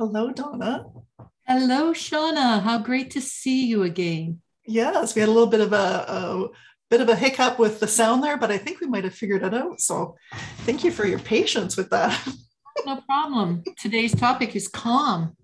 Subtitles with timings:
[0.00, 0.86] Hello, Donna.
[1.46, 2.62] Hello, Shauna.
[2.62, 4.40] How great to see you again.
[4.66, 6.48] Yes, we had a little bit of a, a
[6.88, 9.42] bit of a hiccup with the sound there, but I think we might have figured
[9.42, 9.78] it out.
[9.78, 10.16] So
[10.60, 12.18] thank you for your patience with that.
[12.86, 13.62] No problem.
[13.78, 15.36] Today's topic is calm.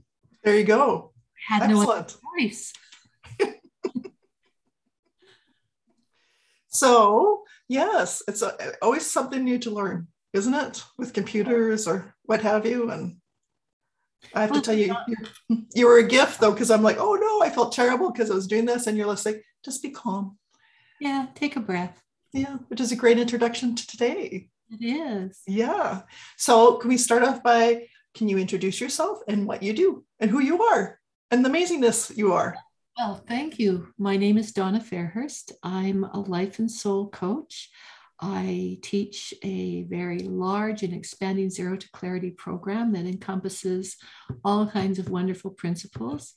[0.42, 1.12] There you go.
[1.46, 2.16] Had Excellent.
[2.24, 2.72] no choice.
[6.68, 10.82] so yes, it's a, always something new to learn, isn't it?
[10.96, 12.90] With computers or what have you.
[12.90, 13.18] And
[14.34, 15.16] I have to oh tell you, you,
[15.74, 18.34] you were a gift though, because I'm like, oh no, I felt terrible because I
[18.34, 18.86] was doing this.
[18.86, 20.38] And you're just like, just be calm.
[21.00, 22.02] Yeah, take a breath.
[22.32, 24.48] Yeah, which is a great introduction to today.
[24.70, 25.40] It is.
[25.46, 26.02] Yeah.
[26.36, 30.30] So can we start off by can you introduce yourself and what you do and
[30.30, 30.98] who you are
[31.30, 32.56] and the amazingness you are?
[32.96, 33.88] Well, thank you.
[33.98, 35.52] My name is Donna Fairhurst.
[35.62, 37.70] I'm a life and soul coach.
[38.20, 43.96] I teach a very large and expanding zero to clarity program that encompasses
[44.44, 46.32] all kinds of wonderful principles.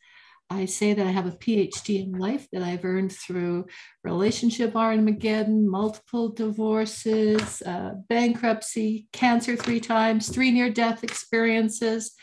[0.52, 3.68] I say that I have a PhD in life that I've earned through
[4.04, 12.14] relationship Armageddon, multiple divorces, uh, bankruptcy, cancer three times, three near death experiences.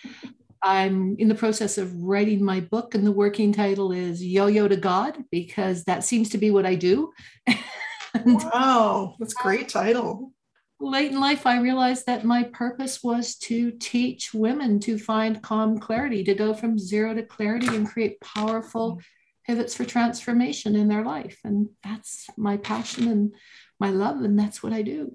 [0.60, 4.66] I'm in the process of writing my book, and the working title is Yo Yo
[4.66, 7.12] to God because that seems to be what I do.
[8.26, 10.32] wow, that's a great title.
[10.78, 15.78] Late in life, I realized that my purpose was to teach women to find calm
[15.78, 19.00] clarity, to go from zero to clarity and create powerful
[19.46, 21.38] pivots for transformation in their life.
[21.44, 23.34] And that's my passion and
[23.80, 25.14] my love, and that's what I do.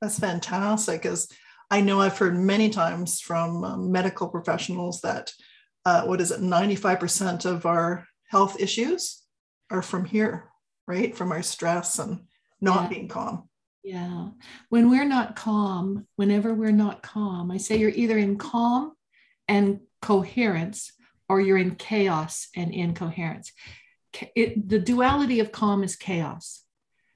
[0.00, 1.04] That's fantastic.
[1.04, 1.28] As
[1.70, 5.32] I know I've heard many times from um, medical professionals that
[5.84, 9.22] uh, what is it, 95% of our health issues
[9.70, 10.50] are from here,
[10.86, 11.16] right?
[11.16, 12.20] From our stress and
[12.60, 12.88] not yeah.
[12.88, 13.48] being calm.
[13.82, 14.28] Yeah.
[14.70, 18.92] When we're not calm, whenever we're not calm, I say you're either in calm
[19.46, 20.92] and coherence
[21.28, 23.52] or you're in chaos and incoherence.
[24.34, 26.62] It, the duality of calm is chaos.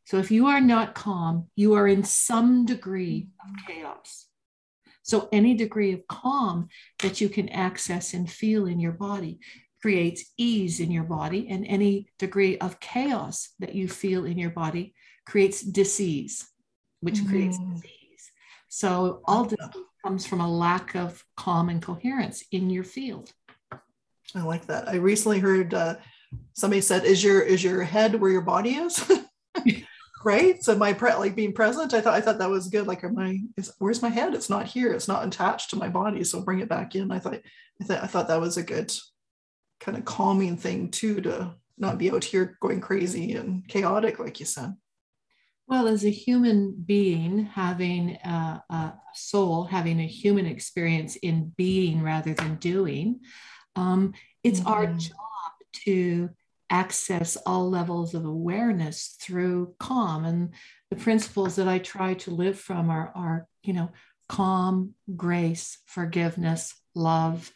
[0.05, 4.27] So if you are not calm, you are in some degree of chaos.
[5.03, 9.41] So any degree of calm that you can access and feel in your body
[9.81, 14.51] creates ease in your body, and any degree of chaos that you feel in your
[14.51, 14.95] body
[15.29, 16.49] creates disease,
[17.01, 17.29] which mm.
[17.29, 18.33] creates disease.
[18.69, 19.59] So all this
[20.05, 23.31] comes from a lack of calm and coherence in your field.
[24.35, 24.89] I like that.
[24.89, 25.97] I recently heard uh,
[26.55, 29.03] somebody said, "Is your is your head where your body is?"
[30.25, 30.63] right.
[30.63, 32.87] So my pre- like being present, I thought I thought that was good.
[32.87, 34.35] Like, my is where's my head?
[34.35, 34.93] It's not here.
[34.93, 36.25] It's not attached to my body.
[36.25, 37.11] So bring it back in.
[37.11, 37.41] I thought
[37.81, 38.93] I thought I thought that was a good
[39.81, 44.41] kind of calming thing too to not be out here going crazy and chaotic, like
[44.41, 44.75] you said.
[45.69, 52.03] Well, as a human being, having a, a, soul, having a human experience in being
[52.03, 53.21] rather than doing,
[53.77, 54.69] um, it's mm-hmm.
[54.69, 55.53] our job
[55.85, 56.31] to
[56.71, 60.25] access all levels of awareness through calm.
[60.25, 60.55] And
[60.89, 63.91] the principles that I try to live from are, are you know,
[64.27, 67.53] calm, grace, forgiveness, love,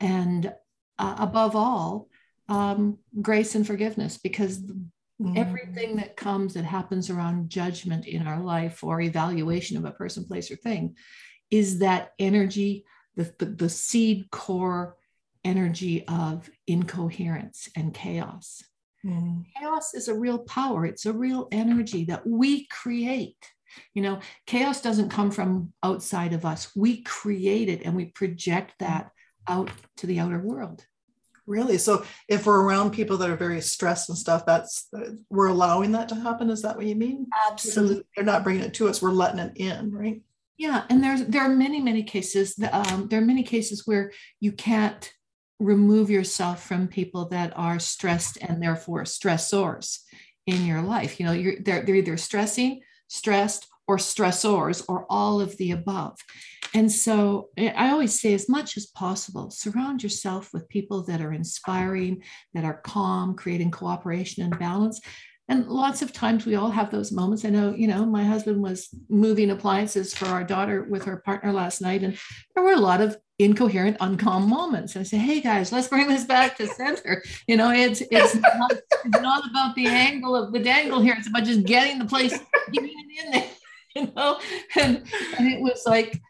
[0.00, 0.52] and
[0.98, 2.08] uh, above all,
[2.48, 4.60] um, grace and forgiveness, because
[5.22, 5.36] Mm-hmm.
[5.36, 10.24] Everything that comes that happens around judgment in our life or evaluation of a person,
[10.24, 10.96] place, or thing
[11.50, 12.84] is that energy,
[13.14, 14.96] the, the, the seed core
[15.44, 18.64] energy of incoherence and chaos.
[19.04, 19.44] Mm.
[19.56, 23.52] Chaos is a real power, it's a real energy that we create.
[23.94, 26.70] You know, chaos doesn't come from outside of us.
[26.76, 29.10] We create it and we project that
[29.48, 30.84] out to the outer world.
[31.46, 31.78] Really?
[31.78, 34.88] So if we're around people that are very stressed and stuff, that's
[35.28, 36.50] we're allowing that to happen.
[36.50, 37.26] Is that what you mean?
[37.50, 38.04] Absolutely.
[38.14, 39.02] They're not bringing it to us.
[39.02, 40.22] We're letting it in, right?
[40.56, 42.54] Yeah, and there's there are many many cases.
[42.70, 45.12] Um, there are many cases where you can't
[45.58, 50.00] remove yourself from people that are stressed and therefore stressors
[50.46, 51.18] in your life.
[51.18, 56.16] You know, you're they're, they're either stressing, stressed, or stressors, or all of the above.
[56.74, 61.20] And so eh, I always say, as much as possible, surround yourself with people that
[61.20, 62.22] are inspiring,
[62.54, 64.98] that are calm, creating cooperation and balance.
[65.48, 67.44] And lots of times we all have those moments.
[67.44, 71.52] I know, you know, my husband was moving appliances for our daughter with her partner
[71.52, 72.16] last night, and
[72.54, 74.94] there were a lot of incoherent, uncalm moments.
[74.94, 77.22] And I say, hey guys, let's bring this back to center.
[77.46, 81.16] You know, it's it's not, it's not about the angle of the dangle here.
[81.18, 82.38] It's about just getting the place,
[82.72, 83.50] getting it in there.
[83.96, 84.38] You know,
[84.76, 85.02] and,
[85.36, 86.20] and it was like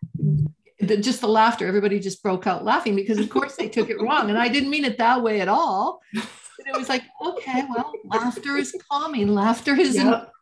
[0.81, 4.01] the, just the laughter, everybody just broke out laughing because, of course, they took it
[4.03, 4.31] wrong.
[4.31, 6.01] And I didn't mean it that way at all.
[6.13, 6.27] But
[6.67, 10.33] it was like, okay, well, laughter is calming, laughter is yep.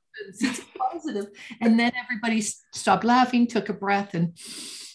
[0.41, 1.27] it's positive.
[1.61, 4.37] And then everybody stopped laughing, took a breath, and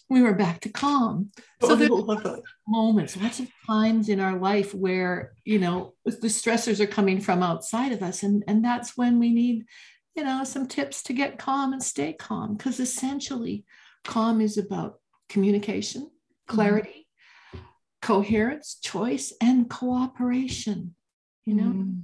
[0.10, 1.32] we were back to calm.
[1.62, 2.42] Oh, So I there love that.
[2.68, 7.42] moments, lots of times in our life where, you know, the stressors are coming from
[7.42, 8.24] outside of us.
[8.24, 9.66] And, and that's when we need,
[10.16, 12.56] you know, some tips to get calm and stay calm.
[12.56, 13.66] Because essentially,
[14.04, 16.10] calm is about communication,
[16.48, 17.08] clarity,
[18.02, 20.96] coherence, choice, and cooperation.
[21.46, 22.02] You know, Mm.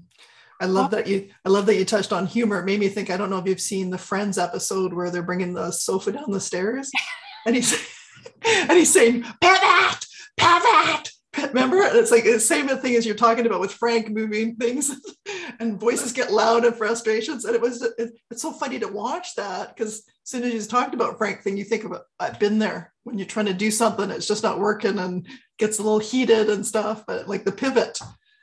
[0.59, 1.29] I love that you.
[1.43, 2.59] I love that you touched on humor.
[2.59, 3.09] It made me think.
[3.09, 6.29] I don't know if you've seen the Friends episode where they're bringing the sofa down
[6.29, 6.91] the stairs,
[7.47, 7.73] and he's
[8.45, 10.05] and he's saying pivot,
[10.37, 11.11] pivot.
[11.53, 14.91] Remember, it's like the same thing as you're talking about with Frank moving things,
[15.59, 17.45] and voices get loud and frustrations.
[17.45, 20.61] And it was it, it's so funny to watch that because as soon as you
[20.61, 23.71] talked about Frank thing, you think about I've been there when you're trying to do
[23.71, 25.27] something, it's just not working and
[25.57, 27.03] gets a little heated and stuff.
[27.07, 27.99] But like the pivot,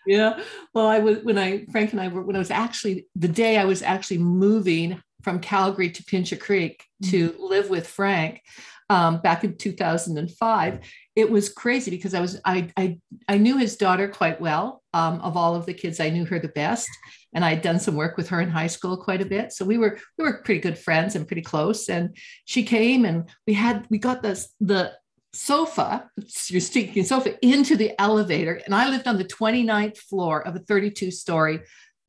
[0.06, 0.42] Yeah.
[0.74, 3.58] Well, I was when I Frank and I were when I was actually the day
[3.58, 8.42] I was actually moving from Calgary to Pincher Creek to live with Frank
[8.90, 10.80] um, back in 2005.
[11.18, 14.84] It was crazy because I was I I, I knew his daughter quite well.
[14.94, 16.88] Um, of all of the kids, I knew her the best,
[17.32, 19.52] and I had done some work with her in high school quite a bit.
[19.52, 21.88] So we were we were pretty good friends and pretty close.
[21.88, 24.92] And she came and we had we got this the
[25.32, 26.08] sofa,
[26.48, 28.60] your stinking sofa, into the elevator.
[28.64, 31.60] And I lived on the 29th floor of a 32 story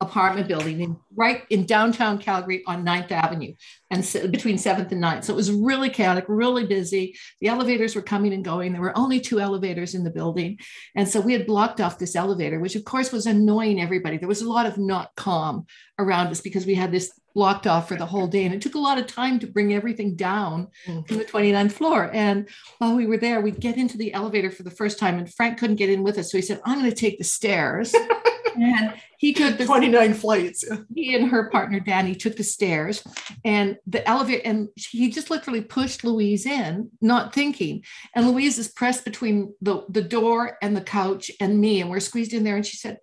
[0.01, 3.53] apartment building in right in downtown Calgary on 9th Avenue
[3.91, 5.23] and so, between 7th and 9th.
[5.23, 7.15] So it was really chaotic, really busy.
[7.41, 8.71] The elevators were coming and going.
[8.71, 10.59] There were only two elevators in the building.
[10.95, 14.17] And so we had blocked off this elevator, which of course was annoying everybody.
[14.17, 15.65] There was a lot of not calm
[15.97, 18.45] around us because we had this blocked off for the whole day.
[18.45, 21.07] And it took a lot of time to bring everything down Mm.
[21.07, 22.09] to the 29th floor.
[22.13, 22.47] And
[22.79, 25.57] while we were there, we'd get into the elevator for the first time, and Frank
[25.57, 26.31] couldn't get in with us.
[26.31, 27.93] So he said, I'm going to take the stairs.
[28.55, 30.63] and he took the 29 flights.
[30.93, 33.03] he and her partner Danny took the stairs
[33.45, 37.83] and the elevator and he just literally pushed Louise in not thinking
[38.15, 41.99] and Louise is pressed between the, the door and the couch and me and we're
[41.99, 42.99] squeezed in there and she said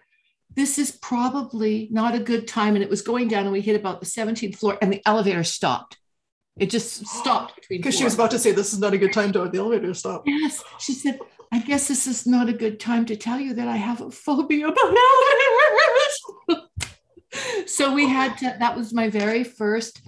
[0.54, 3.76] this is probably not a good time and it was going down and we hit
[3.76, 5.98] about the 17th floor and the elevator stopped
[6.58, 9.12] it just stopped between Because she was about to say this is not a good
[9.12, 10.22] time to the elevator stop.
[10.26, 11.18] Yes, she said,
[11.52, 14.10] I guess this is not a good time to tell you that I have a
[14.10, 14.96] phobia about
[16.48, 16.70] elevators.
[17.66, 20.00] so we had to, that was my very first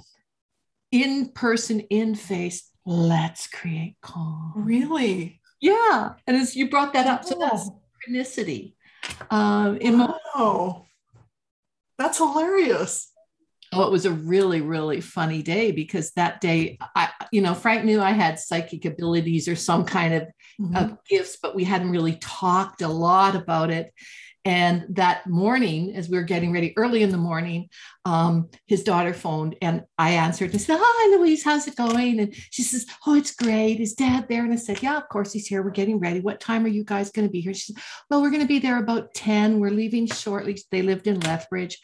[0.90, 4.52] in person, in face, let's create calm.
[4.56, 5.40] Really?
[5.60, 6.14] Yeah.
[6.26, 8.74] And as you brought that up, so that's Oh, synchronicity.
[9.30, 9.78] Um,
[10.34, 10.86] wow.
[11.98, 13.12] That's hilarious.
[13.72, 17.84] oh, it was a really, really funny day because that day, I, you know, Frank
[17.84, 20.22] knew I had psychic abilities or some kind of
[20.58, 20.76] Mhm.
[20.92, 23.92] of gifts, but we hadn't really talked a lot about it.
[24.44, 27.68] And that morning, as we were getting ready early in the morning,
[28.04, 32.20] um, his daughter phoned and I answered and said, Hi, Louise, how's it going?
[32.20, 33.80] And she says, Oh, it's great.
[33.80, 34.44] Is dad there?
[34.44, 35.62] And I said, Yeah, of course he's here.
[35.62, 36.20] We're getting ready.
[36.20, 37.52] What time are you guys going to be here?
[37.52, 39.60] She said, Well, we're going to be there about 10.
[39.60, 40.58] We're leaving shortly.
[40.70, 41.78] They lived in Lethbridge.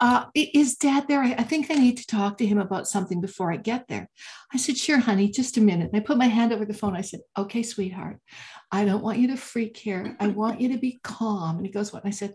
[0.00, 1.22] Uh, is dad there?
[1.22, 4.08] I think I need to talk to him about something before I get there.
[4.52, 5.90] I said, Sure, honey, just a minute.
[5.92, 6.96] And I put my hand over the phone.
[6.96, 8.18] I said, Okay, sweetheart,
[8.70, 10.16] I don't want you to freak here.
[10.20, 11.56] I want you to be calm.
[11.56, 12.04] And he goes, What?
[12.04, 12.34] And I said,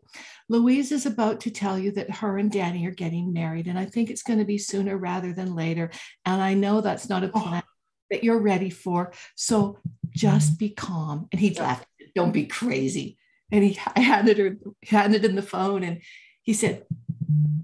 [0.50, 3.68] Louise is about to tell you that her and Danny are getting married.
[3.68, 5.92] And I think it's going to be sooner rather than later.
[6.26, 7.40] And I know that's not a Oh.
[7.42, 7.64] plan
[8.10, 9.12] that you're ready for.
[9.36, 9.80] So
[10.12, 11.28] just be calm.
[11.32, 11.86] And he laughed,
[12.16, 13.18] Don't be crazy.
[13.52, 16.02] And he I handed her, handed him the phone and
[16.44, 16.86] he said,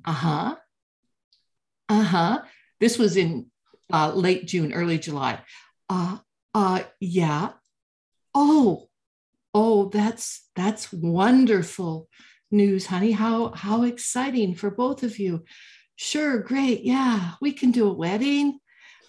[0.05, 0.55] Uh-huh.
[1.89, 2.41] Uh-huh.
[2.79, 3.47] This was in
[3.91, 5.39] uh, late June, early July.
[5.89, 6.17] Uh,
[6.53, 7.51] uh, yeah.
[8.33, 8.89] Oh,
[9.53, 12.09] oh, that's that's wonderful
[12.51, 13.11] news, honey.
[13.11, 15.43] How how exciting for both of you.
[15.95, 16.83] Sure, great.
[16.83, 18.59] Yeah, we can do a wedding.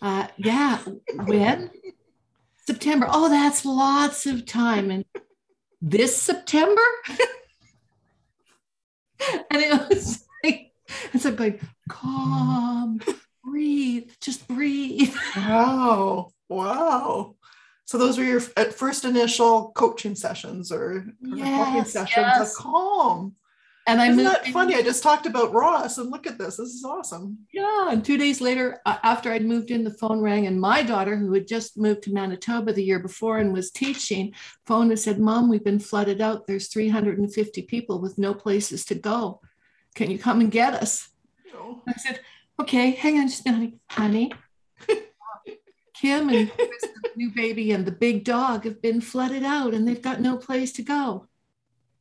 [0.03, 0.79] Uh, yeah,
[1.25, 1.71] when?
[2.67, 3.07] September.
[3.09, 4.91] Oh, that's lots of time.
[4.91, 5.05] And
[5.81, 6.83] this September?
[9.51, 10.73] and it was like,
[11.13, 13.01] and so I'm going, calm,
[13.43, 15.15] breathe, just breathe.
[15.37, 16.31] Wow.
[16.49, 17.37] Wow.
[17.87, 22.53] So those were your at first initial coaching sessions or, Yes, sessions yes.
[22.53, 23.35] of calm.
[23.87, 24.75] And I Isn't moved that funny?
[24.75, 26.57] I just talked about Ross and look at this.
[26.57, 27.41] This is awesome.
[27.53, 27.91] Yeah.
[27.91, 31.17] And two days later, uh, after I'd moved in, the phone rang, and my daughter,
[31.17, 34.33] who had just moved to Manitoba the year before and was teaching,
[34.65, 36.47] phoned and said, Mom, we've been flooded out.
[36.47, 39.43] There's 350 people with no places to go.
[39.95, 41.09] Can you come and get us?
[41.53, 41.83] Know.
[41.89, 42.21] I said,
[42.61, 44.33] Okay, hang on just a minute, honey.
[45.95, 50.03] Kim and the new baby and the big dog have been flooded out and they've
[50.03, 51.27] got no place to go.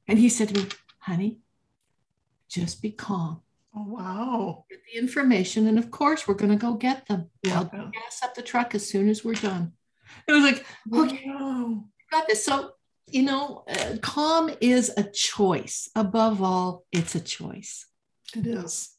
[0.08, 0.70] And he said to me,
[1.00, 1.40] honey,
[2.50, 3.42] just be calm.
[3.76, 4.66] Oh, wow.
[4.70, 7.32] Get the information, and of course, we're going to go get them.
[7.42, 7.62] Yeah.
[7.74, 9.74] I'll gas up the truck as soon as we're done.
[10.28, 11.84] it was like, oh, okay, wow.
[12.12, 12.46] got this.
[12.46, 12.73] So,
[13.14, 15.90] you know, uh, calm is a choice.
[15.96, 17.86] Above all, it's a choice.
[18.36, 18.90] It is.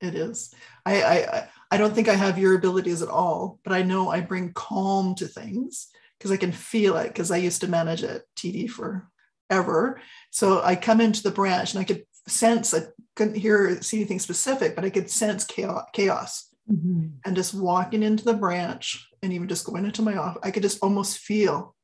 [0.00, 0.54] It is.
[0.84, 4.20] I, I I don't think I have your abilities at all, but I know I
[4.20, 8.22] bring calm to things because I can feel it because I used to manage at
[8.36, 10.00] TD forever.
[10.30, 12.82] So I come into the branch and I could sense, I
[13.16, 15.86] couldn't hear, see anything specific, but I could sense chaos.
[15.92, 16.54] chaos.
[16.70, 17.06] Mm-hmm.
[17.24, 20.62] And just walking into the branch and even just going into my office, I could
[20.62, 21.74] just almost feel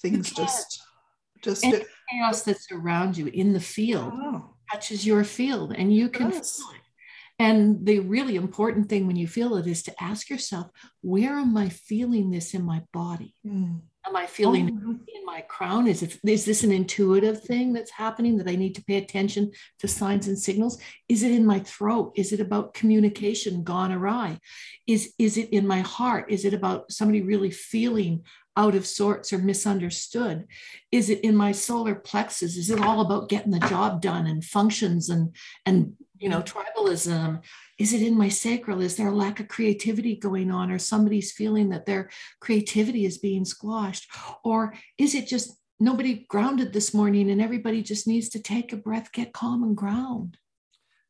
[0.00, 0.82] things just,
[1.42, 4.54] just and chaos that's around you in the field oh.
[4.70, 6.56] touches your field and you can yes.
[6.56, 6.82] feel it.
[7.40, 10.70] And the really important thing when you feel it is to ask yourself,
[11.02, 13.34] where am I feeling this in my body?
[13.46, 13.80] Mm.
[14.06, 14.90] Am I feeling oh.
[14.90, 15.86] in my crown?
[15.86, 19.52] Is it is this an intuitive thing that's happening that I need to pay attention
[19.80, 20.80] to signs and signals?
[21.08, 22.12] Is it in my throat?
[22.16, 24.38] Is it about communication gone awry?
[24.86, 26.30] Is is it in my heart?
[26.30, 28.24] Is it about somebody really feeling
[28.58, 30.46] out of sorts or misunderstood?
[30.90, 32.56] Is it in my solar plexus?
[32.56, 35.34] Is it all about getting the job done and functions and
[35.64, 37.40] and you know tribalism
[37.78, 41.30] is it in my sacral is there a lack of creativity going on or somebody's
[41.30, 42.10] feeling that their
[42.40, 44.10] creativity is being squashed
[44.42, 48.76] or is it just nobody grounded this morning and everybody just needs to take a
[48.76, 50.36] breath get calm and ground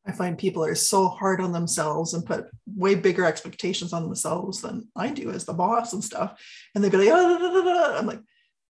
[0.07, 4.61] i find people are so hard on themselves and put way bigger expectations on themselves
[4.61, 6.41] than i do as the boss and stuff.
[6.73, 8.21] And they'd be like oh, i'm like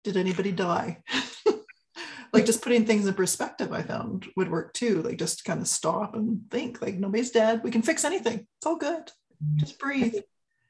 [0.05, 1.03] did anybody die?
[2.33, 5.03] Like just putting things in perspective i found would work too.
[5.03, 7.63] Like just kind of stop and think like nobody's dead.
[7.65, 8.47] We can fix anything.
[8.59, 9.11] It's all good.
[9.57, 10.15] Just breathe.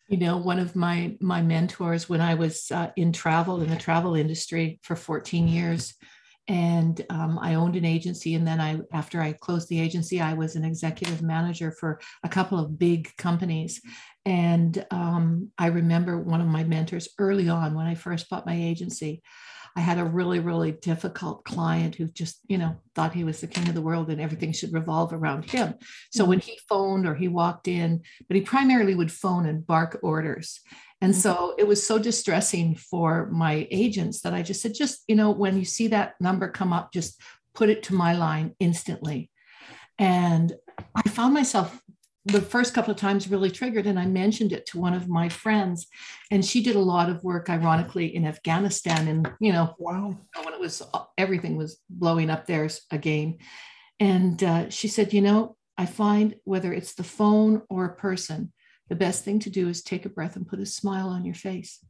[0.09, 3.77] You know one of my my mentors when i was uh, in travel in the
[3.77, 5.95] travel industry for 14 years
[6.49, 10.33] and um, i owned an agency and then i after i closed the agency i
[10.33, 13.81] was an executive manager for a couple of big companies
[14.25, 18.57] and um, i remember one of my mentors early on when i first bought my
[18.57, 19.23] agency
[19.79, 23.47] I had a really, really difficult client who just, you know, thought he was the
[23.47, 25.75] king of the world and everything should revolve around him.
[26.11, 30.01] So when he phoned or he walked in, but he primarily would phone and bark
[30.03, 30.61] orders.
[31.01, 31.21] And mm-hmm.
[31.21, 35.31] so it was so distressing for my agents that I just said, just, you know,
[35.31, 37.21] when you see that number come up, just
[37.55, 39.31] put it to my line instantly.
[39.99, 40.53] And
[40.95, 41.81] I found myself
[42.29, 45.29] the first couple of times really triggered and i mentioned it to one of my
[45.29, 45.87] friends
[46.31, 50.53] and she did a lot of work ironically in afghanistan and you know wow when
[50.53, 50.83] it was
[51.17, 53.39] everything was blowing up there again
[53.99, 58.53] and uh, she said you know i find whether it's the phone or a person
[58.89, 61.35] the best thing to do is take a breath and put a smile on your
[61.35, 61.85] face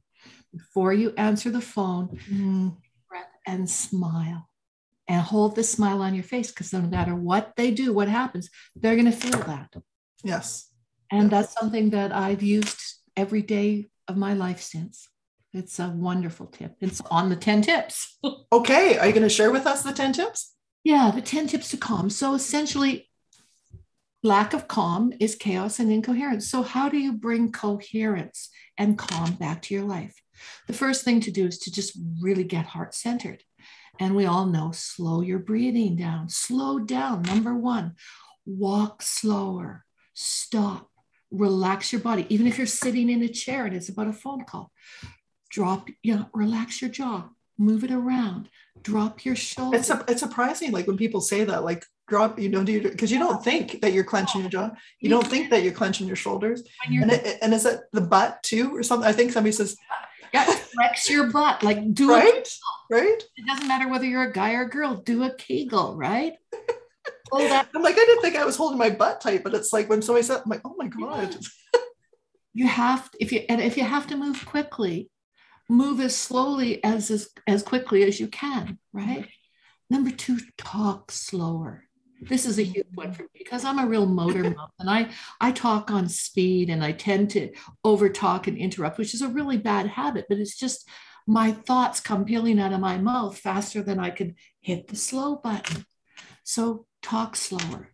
[0.53, 2.77] before you answer the phone mm.
[3.09, 4.49] breath and smile
[5.07, 8.51] and hold the smile on your face because no matter what they do what happens
[8.77, 9.75] they're going to feel that
[10.25, 10.71] Yes.
[11.11, 12.81] And that's something that I've used
[13.17, 15.09] every day of my life since.
[15.55, 16.77] It's a wonderful tip.
[16.81, 18.19] It's on the 10 tips.
[18.53, 18.99] okay.
[18.99, 20.55] Are you going to share with us the 10 tips?
[20.85, 22.11] Yeah, the 10 tips to calm.
[22.11, 23.08] So essentially,
[24.23, 26.51] lack of calm is chaos and incoherence.
[26.51, 30.21] So, how do you bring coherence and calm back to your life?
[30.67, 33.43] The first thing to do is to just really get heart centered.
[34.01, 37.23] And we all know slow your breathing down, slow down.
[37.23, 37.97] Number one,
[38.47, 39.85] walk slower
[40.19, 40.91] stop,
[41.31, 42.27] relax your body.
[42.29, 44.73] Even if you're sitting in a chair and it's about a phone call,
[45.49, 48.49] drop, you know, relax your jaw, move it around,
[48.83, 49.77] drop your shoulder.
[49.77, 53.13] It's, a, it's surprising, like when people say that, like drop, you know, do because
[53.13, 54.71] you don't think that you're clenching your jaw.
[55.01, 56.63] You don't think that you're clenching your shoulders.
[56.87, 59.09] And, it, and is it the butt too, or something?
[59.09, 59.77] I think somebody says,
[60.35, 61.63] yeah, flex your butt.
[61.63, 62.53] Like do right, it.
[62.91, 63.23] Right.
[63.37, 64.97] It doesn't matter whether you're a guy or a girl.
[64.97, 66.35] Do a Kegel, right?
[67.33, 70.01] I'm like, I didn't think I was holding my butt tight, but it's like when
[70.01, 71.37] somebody said, I'm like, oh my God.
[72.55, 75.11] you have to, if you and if you have to move quickly,
[75.69, 79.29] move as slowly as as, as quickly as you can, right?
[79.91, 81.88] Number two, talk slower.
[82.21, 85.11] This is a huge one for me because I'm a real motor mouth and I
[85.41, 87.53] I talk on speed and I tend to
[87.85, 90.89] over talk and interrupt, which is a really bad habit, but it's just
[91.27, 95.37] my thoughts come peeling out of my mouth faster than I can hit the slow
[95.37, 95.85] button.
[96.43, 97.91] So talk slower.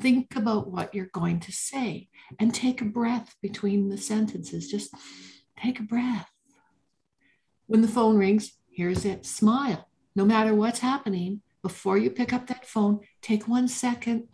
[0.00, 2.08] Think about what you're going to say
[2.38, 4.70] and take a breath between the sentences.
[4.70, 4.94] Just
[5.60, 6.30] take a breath.
[7.66, 9.88] When the phone rings, here's it smile.
[10.14, 14.28] No matter what's happening, before you pick up that phone, take one second,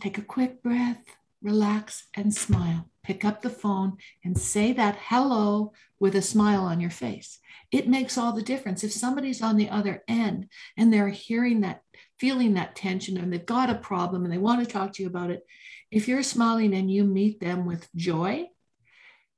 [0.00, 1.04] take a quick breath,
[1.42, 2.90] relax, and smile.
[3.04, 7.38] Pick up the phone and say that hello with a smile on your face.
[7.70, 8.82] It makes all the difference.
[8.82, 11.82] If somebody's on the other end and they're hearing that
[12.18, 15.08] feeling that tension and they've got a problem and they want to talk to you
[15.08, 15.46] about it,
[15.90, 18.46] if you're smiling and you meet them with joy,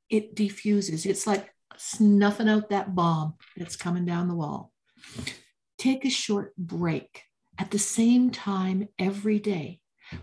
[0.08, 1.04] it diffuses.
[1.04, 4.73] It's like snuffing out that bomb that's coming down the wall.
[5.78, 7.23] Take a short break
[7.58, 9.80] at the same time every day.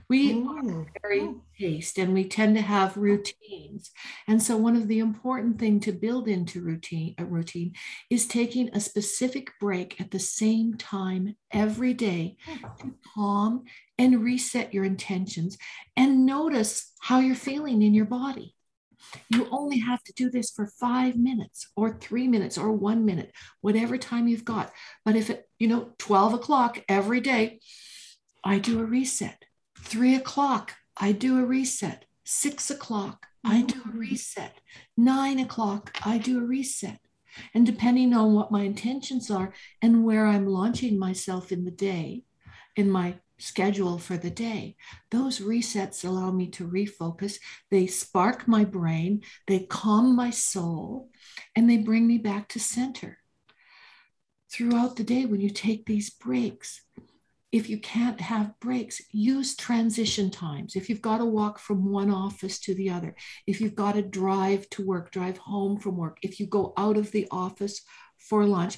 [0.09, 0.47] We mm.
[0.47, 3.91] are very paced and we tend to have routines.
[4.27, 7.73] And so one of the important thing to build into routine a routine
[8.09, 12.37] is taking a specific break at the same time every day
[12.79, 13.63] to calm
[13.97, 15.57] and reset your intentions
[15.95, 18.55] and notice how you're feeling in your body.
[19.29, 23.31] You only have to do this for five minutes or three minutes or one minute,
[23.61, 24.71] whatever time you've got.
[25.03, 27.59] But if it, you know, 12 o'clock every day,
[28.43, 29.45] I do a reset.
[29.79, 32.05] Three o'clock, I do a reset.
[32.23, 33.99] Six o'clock, I do a mm-hmm.
[33.99, 34.59] reset.
[34.97, 36.99] Nine o'clock, I do a reset.
[37.53, 42.23] And depending on what my intentions are and where I'm launching myself in the day,
[42.75, 44.75] in my schedule for the day.
[45.11, 47.39] Those resets allow me to refocus.
[47.71, 51.09] They spark my brain, they calm my soul,
[51.55, 53.19] and they bring me back to center.
[54.51, 56.81] Throughout the day, when you take these breaks,
[57.51, 60.75] if you can't have breaks, use transition times.
[60.75, 63.15] If you've got to walk from one office to the other,
[63.47, 66.97] if you've got to drive to work, drive home from work, if you go out
[66.97, 67.81] of the office
[68.17, 68.77] for lunch,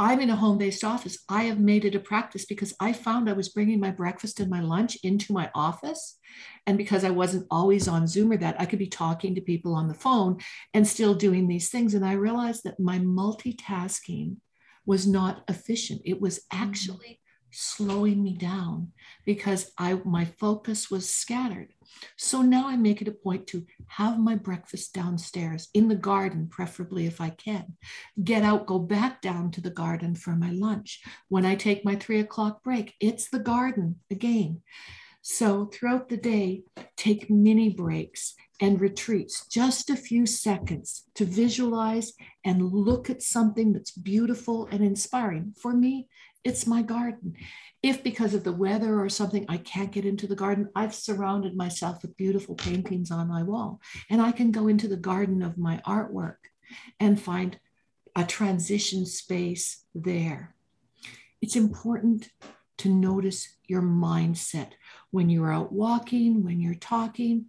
[0.00, 1.18] I'm in a home based office.
[1.28, 4.48] I have made it a practice because I found I was bringing my breakfast and
[4.48, 6.18] my lunch into my office.
[6.66, 9.74] And because I wasn't always on Zoom or that, I could be talking to people
[9.74, 10.38] on the phone
[10.72, 11.92] and still doing these things.
[11.92, 14.36] And I realized that my multitasking
[14.86, 16.00] was not efficient.
[16.06, 16.42] It was mm.
[16.52, 17.20] actually
[17.52, 18.92] slowing me down
[19.24, 21.72] because I my focus was scattered.
[22.16, 26.48] So now I make it a point to have my breakfast downstairs in the garden,
[26.48, 27.76] preferably if I can.
[28.22, 31.02] Get out, go back down to the garden for my lunch.
[31.28, 34.62] When I take my three o'clock break, it's the garden again.
[35.22, 36.62] So throughout the day,
[36.96, 42.12] take mini breaks and retreats, just a few seconds to visualize
[42.44, 45.54] and look at something that's beautiful and inspiring.
[45.60, 46.08] For me,
[46.44, 47.36] it's my garden.
[47.82, 51.56] If because of the weather or something I can't get into the garden, I've surrounded
[51.56, 53.80] myself with beautiful paintings on my wall.
[54.10, 56.36] And I can go into the garden of my artwork
[56.98, 57.58] and find
[58.16, 60.54] a transition space there.
[61.40, 62.28] It's important
[62.78, 64.72] to notice your mindset
[65.10, 67.46] when you're out walking, when you're talking.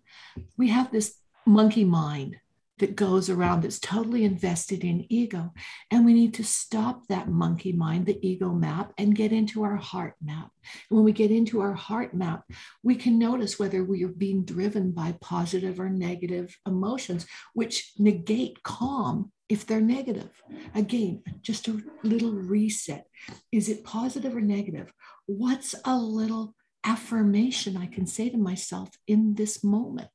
[0.57, 2.37] We have this monkey mind
[2.79, 5.53] that goes around that's totally invested in ego.
[5.91, 9.75] And we need to stop that monkey mind, the ego map, and get into our
[9.75, 10.49] heart map.
[10.89, 12.43] And when we get into our heart map,
[12.83, 18.63] we can notice whether we are being driven by positive or negative emotions, which negate
[18.63, 20.31] calm if they're negative.
[20.73, 23.05] Again, just a little reset.
[23.51, 24.91] Is it positive or negative?
[25.25, 30.09] What's a little affirmation I can say to myself in this moment?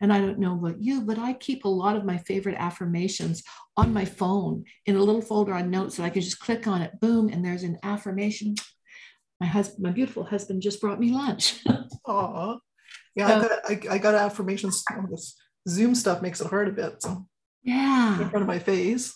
[0.00, 3.42] And I don't know about you, but I keep a lot of my favorite affirmations
[3.76, 6.82] on my phone in a little folder on notes that I can just click on
[6.82, 8.54] it, boom, and there's an affirmation.
[9.40, 11.60] My husband, my beautiful husband, just brought me lunch.
[12.06, 12.58] Oh,
[13.14, 14.84] yeah, so, I, got, I, I got affirmations.
[14.92, 17.00] Oh, this Zoom stuff makes it hard a bit.
[17.00, 17.26] So
[17.62, 19.14] yeah, in front of my face.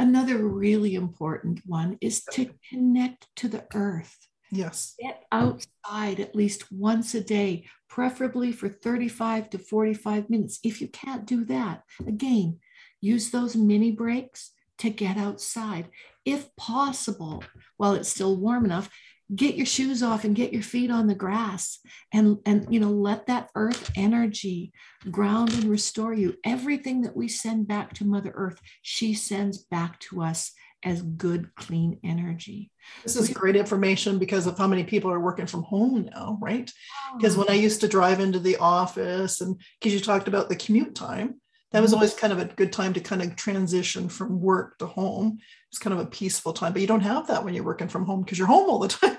[0.00, 4.16] Another really important one is to connect to the earth.
[4.50, 4.94] Yes.
[5.00, 10.58] Get outside at least once a day, preferably for 35 to 45 minutes.
[10.62, 12.58] If you can't do that, again,
[13.00, 15.88] use those mini breaks to get outside.
[16.24, 17.44] If possible,
[17.76, 18.88] while it's still warm enough,
[19.34, 21.80] get your shoes off and get your feet on the grass
[22.14, 24.72] and and you know let that earth energy
[25.10, 30.00] ground and restore you everything that we send back to mother earth she sends back
[30.00, 30.52] to us
[30.84, 32.70] as good, clean energy.
[33.02, 36.70] This is great information because of how many people are working from home now, right?
[37.16, 37.60] Because when I oh.
[37.60, 41.40] used to drive into the office and because you talked about the commute time,
[41.72, 41.96] that was mm-hmm.
[41.96, 45.38] always kind of a good time to kind of transition from work to home.
[45.70, 48.06] It's kind of a peaceful time, but you don't have that when you're working from
[48.06, 49.18] home because you're home all the time,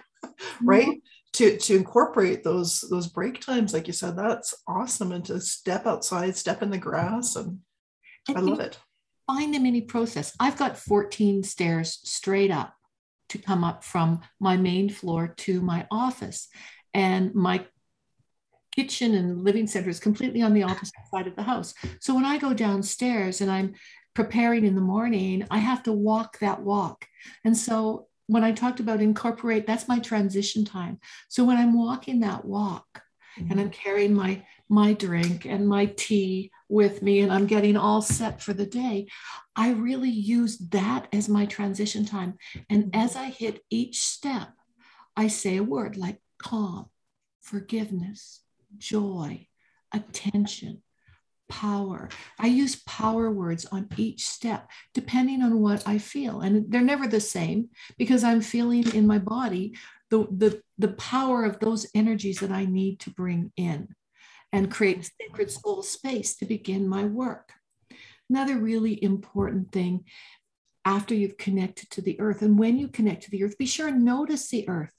[0.61, 0.87] right?
[0.87, 0.99] Mm-hmm.
[1.33, 5.11] To, to incorporate those those break times, like you said, that's awesome.
[5.11, 7.59] And to step outside, step in the grass, and
[8.27, 8.79] I love it
[9.29, 10.35] find them any process.
[10.39, 12.73] I've got 14 stairs straight up
[13.29, 16.47] to come up from my main floor to my office.
[16.95, 17.65] And my
[18.75, 21.75] kitchen and living center is completely on the opposite side of the house.
[21.99, 23.75] So when I go downstairs and I'm
[24.15, 27.05] preparing in the morning, I have to walk that walk.
[27.45, 30.99] And so when I talked about incorporate, that's my transition time.
[31.27, 33.03] So when I'm walking that walk
[33.39, 33.51] mm-hmm.
[33.51, 38.01] and I'm carrying my my drink and my tea with me and I'm getting all
[38.01, 39.07] set for the day,
[39.55, 42.37] I really use that as my transition time.
[42.69, 44.49] And as I hit each step,
[45.17, 46.85] I say a word like calm,
[47.41, 48.41] forgiveness,
[48.77, 49.47] joy,
[49.91, 50.83] attention,
[51.49, 52.09] power.
[52.37, 56.41] I use power words on each step, depending on what I feel.
[56.41, 59.75] And they're never the same because I'm feeling in my body
[60.11, 63.89] the, the, the power of those energies that I need to bring in
[64.51, 67.53] and create a sacred soul space to begin my work.
[68.29, 70.05] Another really important thing
[70.85, 73.87] after you've connected to the earth, and when you connect to the earth, be sure
[73.87, 74.93] and notice the earth,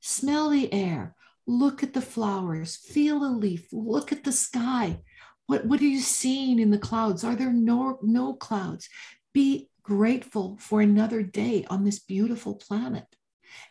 [0.00, 1.14] smell the air,
[1.46, 5.00] look at the flowers, feel a leaf, look at the sky.
[5.46, 7.22] What, what are you seeing in the clouds?
[7.22, 8.88] Are there no, no clouds?
[9.32, 13.04] Be grateful for another day on this beautiful planet.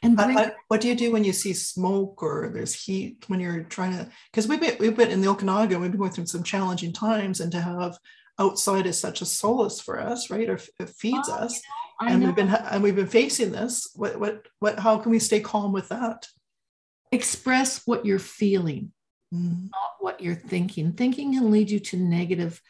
[0.01, 3.39] And I, I, what do you do when you see smoke or there's heat when
[3.39, 4.09] you're trying to?
[4.31, 7.39] Because we've been we've been in the Okanagan, we've been going through some challenging times,
[7.39, 7.97] and to have
[8.39, 10.49] outside is such a solace for us, right?
[10.49, 11.61] Or it feeds oh, us,
[12.01, 13.89] and we've been and we've been facing this.
[13.95, 14.79] What what what?
[14.79, 16.27] How can we stay calm with that?
[17.11, 18.91] Express what you're feeling,
[19.33, 19.69] mm.
[19.71, 20.93] not what you're thinking.
[20.93, 22.61] Thinking can lead you to negative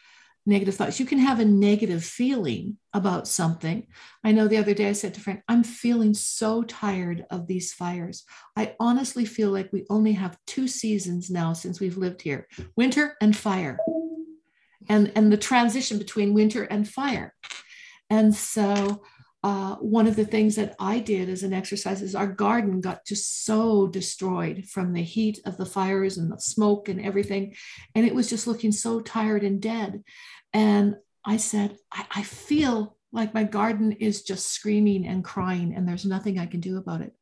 [0.45, 0.99] negative thoughts.
[0.99, 3.87] You can have a negative feeling about something.
[4.23, 7.73] I know the other day I said to Frank, I'm feeling so tired of these
[7.73, 8.23] fires.
[8.55, 13.15] I honestly feel like we only have two seasons now since we've lived here winter
[13.21, 13.77] and fire.
[14.87, 17.33] And, and the transition between winter and fire.
[18.11, 19.01] And so
[19.45, 23.05] uh, one of the things that I did as an exercise is our garden got
[23.05, 27.53] just so destroyed from the heat of the fires and the smoke and everything.
[27.93, 30.03] And it was just looking so tired and dead.
[30.51, 35.87] And I said, I, I feel like my garden is just screaming and crying, and
[35.87, 37.13] there's nothing I can do about it.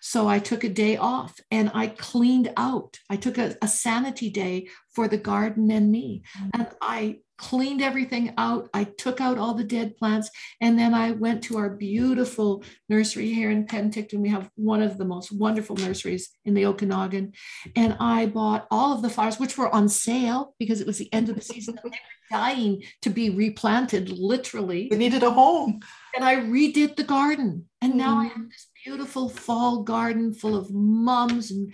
[0.00, 2.98] So I took a day off and I cleaned out.
[3.08, 6.22] I took a, a sanity day for the garden and me.
[6.36, 6.60] Mm-hmm.
[6.60, 8.68] And I cleaned everything out.
[8.72, 10.30] I took out all the dead plants.
[10.60, 14.20] And then I went to our beautiful nursery here in Penticton.
[14.20, 17.32] We have one of the most wonderful nurseries in the Okanagan.
[17.74, 21.12] And I bought all of the flowers, which were on sale because it was the
[21.12, 21.74] end of the season.
[21.82, 21.96] they were
[22.30, 24.86] dying to be replanted, literally.
[24.88, 25.80] They needed a home.
[26.14, 27.66] And I redid the garden.
[27.80, 28.20] And now mm.
[28.20, 31.72] I have this beautiful fall garden full of mums and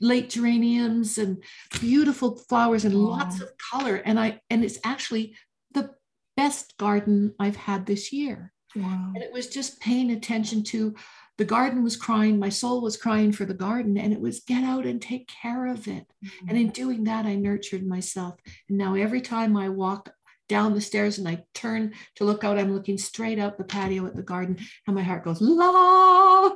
[0.00, 1.42] late geraniums and
[1.80, 3.96] beautiful flowers and lots of color.
[3.96, 5.36] And I and it's actually
[5.72, 5.90] the
[6.36, 8.52] best garden I've had this year.
[8.76, 9.12] Wow.
[9.14, 10.94] And it was just paying attention to
[11.38, 14.62] the garden was crying, my soul was crying for the garden, and it was get
[14.62, 16.06] out and take care of it.
[16.22, 16.48] Mm-hmm.
[16.50, 18.34] And in doing that, I nurtured myself.
[18.68, 20.12] And now every time I walk
[20.50, 24.04] down the stairs and I turn to look out, I'm looking straight out the patio
[24.04, 26.50] at the garden, and my heart goes, la.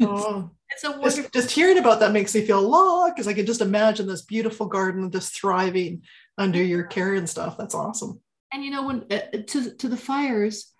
[0.00, 0.50] Oh.
[0.72, 1.22] It's a wonderful.
[1.22, 4.22] Just, just, hearing about that makes me feel la because I can just imagine this
[4.22, 6.04] beautiful garden just thriving
[6.38, 7.58] under your care and stuff.
[7.58, 8.20] That's awesome.
[8.52, 10.72] And you know, when uh, to to the fires,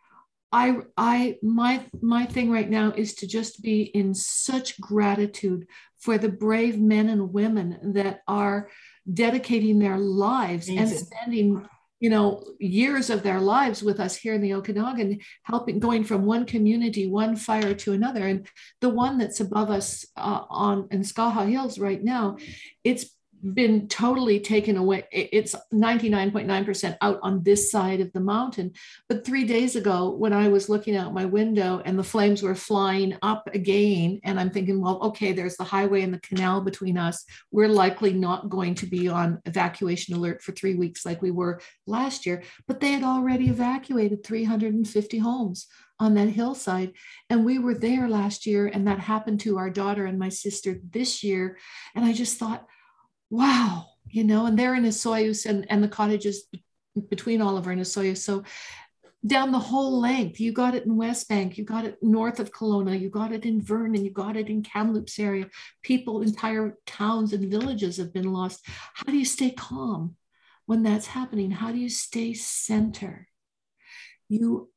[0.52, 5.66] I I my my thing right now is to just be in such gratitude
[5.98, 8.68] for the brave men and women that are
[9.12, 10.98] dedicating their lives Amazing.
[10.98, 11.68] and spending
[12.00, 16.24] you know years of their lives with us here in the okanagan helping going from
[16.24, 18.26] one community one fire to another.
[18.26, 18.48] And
[18.80, 22.36] the one that's above us uh, on in skaha hills right now
[22.82, 23.06] it's
[23.54, 25.04] been totally taken away.
[25.10, 28.72] It's 99.9% out on this side of the mountain.
[29.08, 32.54] But three days ago, when I was looking out my window and the flames were
[32.54, 36.98] flying up again, and I'm thinking, well, okay, there's the highway and the canal between
[36.98, 37.24] us.
[37.50, 41.60] We're likely not going to be on evacuation alert for three weeks like we were
[41.86, 42.42] last year.
[42.66, 45.66] But they had already evacuated 350 homes
[45.98, 46.92] on that hillside.
[47.28, 50.80] And we were there last year, and that happened to our daughter and my sister
[50.90, 51.58] this year.
[51.94, 52.66] And I just thought,
[53.30, 56.44] wow, you know, and they're in Osoyoos and, and the cottages
[57.08, 58.18] between Oliver and Osoyoos.
[58.18, 58.44] So
[59.26, 62.98] down the whole length, you got it in Westbank, you got it north of Kelowna,
[62.98, 65.46] you got it in Vernon, you got it in Kamloops area.
[65.82, 68.66] People, entire towns and villages have been lost.
[68.94, 70.16] How do you stay calm
[70.66, 71.50] when that's happening?
[71.50, 73.28] How do you stay center?
[74.28, 74.70] You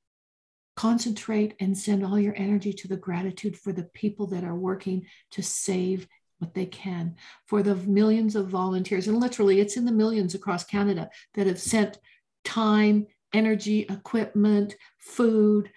[0.76, 5.06] concentrate and send all your energy to the gratitude for the people that are working
[5.32, 6.08] to save
[6.43, 9.08] what they can for the millions of volunteers.
[9.08, 11.99] And literally, it's in the millions across Canada that have sent
[12.43, 15.71] time, energy, equipment, food,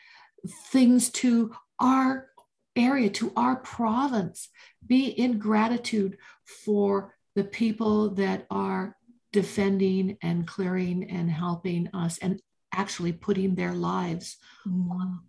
[0.73, 2.29] things to our
[2.75, 4.49] area, to our province.
[4.85, 6.19] Be in gratitude
[6.65, 8.97] for the people that are
[9.33, 12.41] defending and clearing and helping us and
[12.73, 14.91] actually putting their lives mm.
[14.91, 15.21] on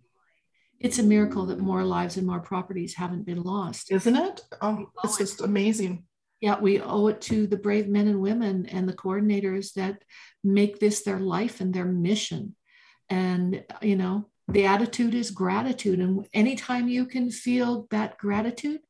[0.80, 3.90] it's a miracle that more lives and more properties haven't been lost.
[3.90, 4.42] Isn't it?
[4.60, 6.04] Oh, it's just amazing.
[6.40, 10.02] Yeah, we owe it to the brave men and women and the coordinators that
[10.44, 12.54] make this their life and their mission.
[13.10, 15.98] And, you know, the attitude is gratitude.
[15.98, 18.80] And anytime you can feel that gratitude,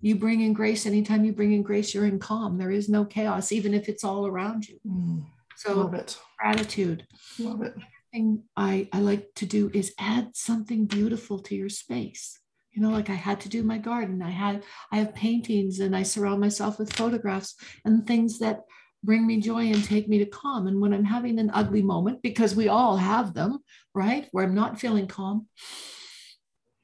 [0.00, 0.84] you bring in grace.
[0.84, 2.58] Anytime you bring in grace, you're in calm.
[2.58, 4.78] There is no chaos, even if it's all around you.
[4.86, 5.24] Mm.
[5.56, 6.18] So Love it.
[6.38, 7.06] gratitude.
[7.38, 7.74] Love it.
[8.12, 12.38] Thing I, I like to do is add something beautiful to your space.
[12.72, 14.22] You know, like I had to do my garden.
[14.22, 18.62] I had I have paintings and I surround myself with photographs and things that
[19.02, 20.66] bring me joy and take me to calm.
[20.66, 23.60] And when I'm having an ugly moment, because we all have them,
[23.94, 24.28] right?
[24.32, 25.46] Where I'm not feeling calm,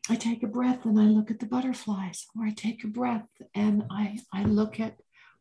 [0.08, 3.26] I take a breath and I look at the butterflies, or I take a breath
[3.54, 4.96] and I, I look at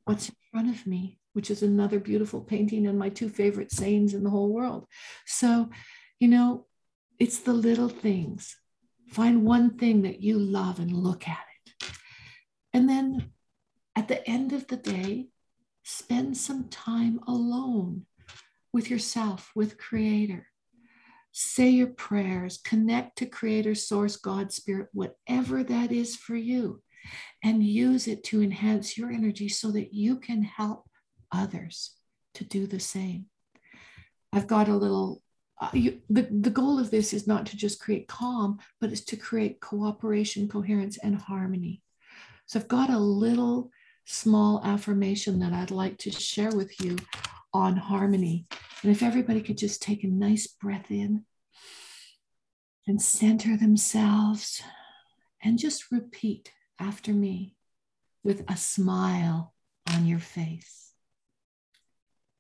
[0.06, 4.14] what's in front of me, which is another beautiful painting and my two favorite sayings
[4.14, 4.88] in the whole world.
[5.26, 5.70] So,
[6.18, 6.66] you know,
[7.20, 8.56] it's the little things.
[9.10, 11.90] Find one thing that you love and look at it.
[12.74, 13.32] And then
[13.98, 15.28] at the end of the day,
[15.84, 18.06] spend some time alone
[18.72, 20.48] with yourself, with Creator.
[21.34, 26.82] Say your prayers, connect to Creator, Source, God, Spirit, whatever that is for you,
[27.44, 30.88] and use it to enhance your energy so that you can help
[31.32, 31.96] others
[32.36, 33.26] to do the same.
[34.34, 35.22] I've got a little,
[35.62, 39.06] uh, you, the, the goal of this is not to just create calm, but it's
[39.06, 41.82] to create cooperation, coherence, and harmony.
[42.46, 43.72] So I've got a little
[44.06, 46.98] small affirmation that I'd like to share with you
[47.54, 48.46] on harmony.
[48.84, 51.26] And if everybody could just take a nice breath in
[52.88, 54.62] and center themselves
[55.42, 57.56] and just repeat after me
[58.24, 59.54] with a smile
[59.94, 60.85] on your face.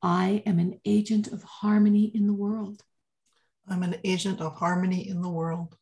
[0.06, 2.84] I am an agent of harmony in the world.
[3.68, 5.76] I'm an agent of harmony in the world.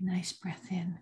[0.00, 0.98] Nice breath in.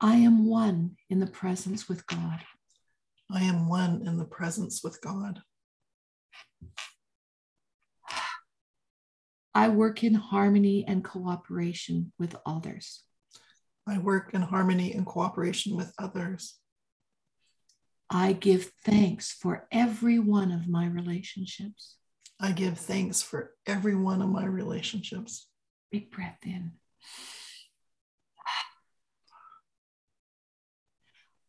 [0.00, 2.38] I am one in the presence with God.
[3.28, 5.40] I am one in the presence with God.
[9.56, 13.02] I work in harmony and cooperation with others.
[13.88, 16.61] I work in harmony and cooperation with others.
[18.12, 21.96] I give thanks for every one of my relationships.
[22.38, 25.48] I give thanks for every one of my relationships.
[25.90, 26.72] Big breath in.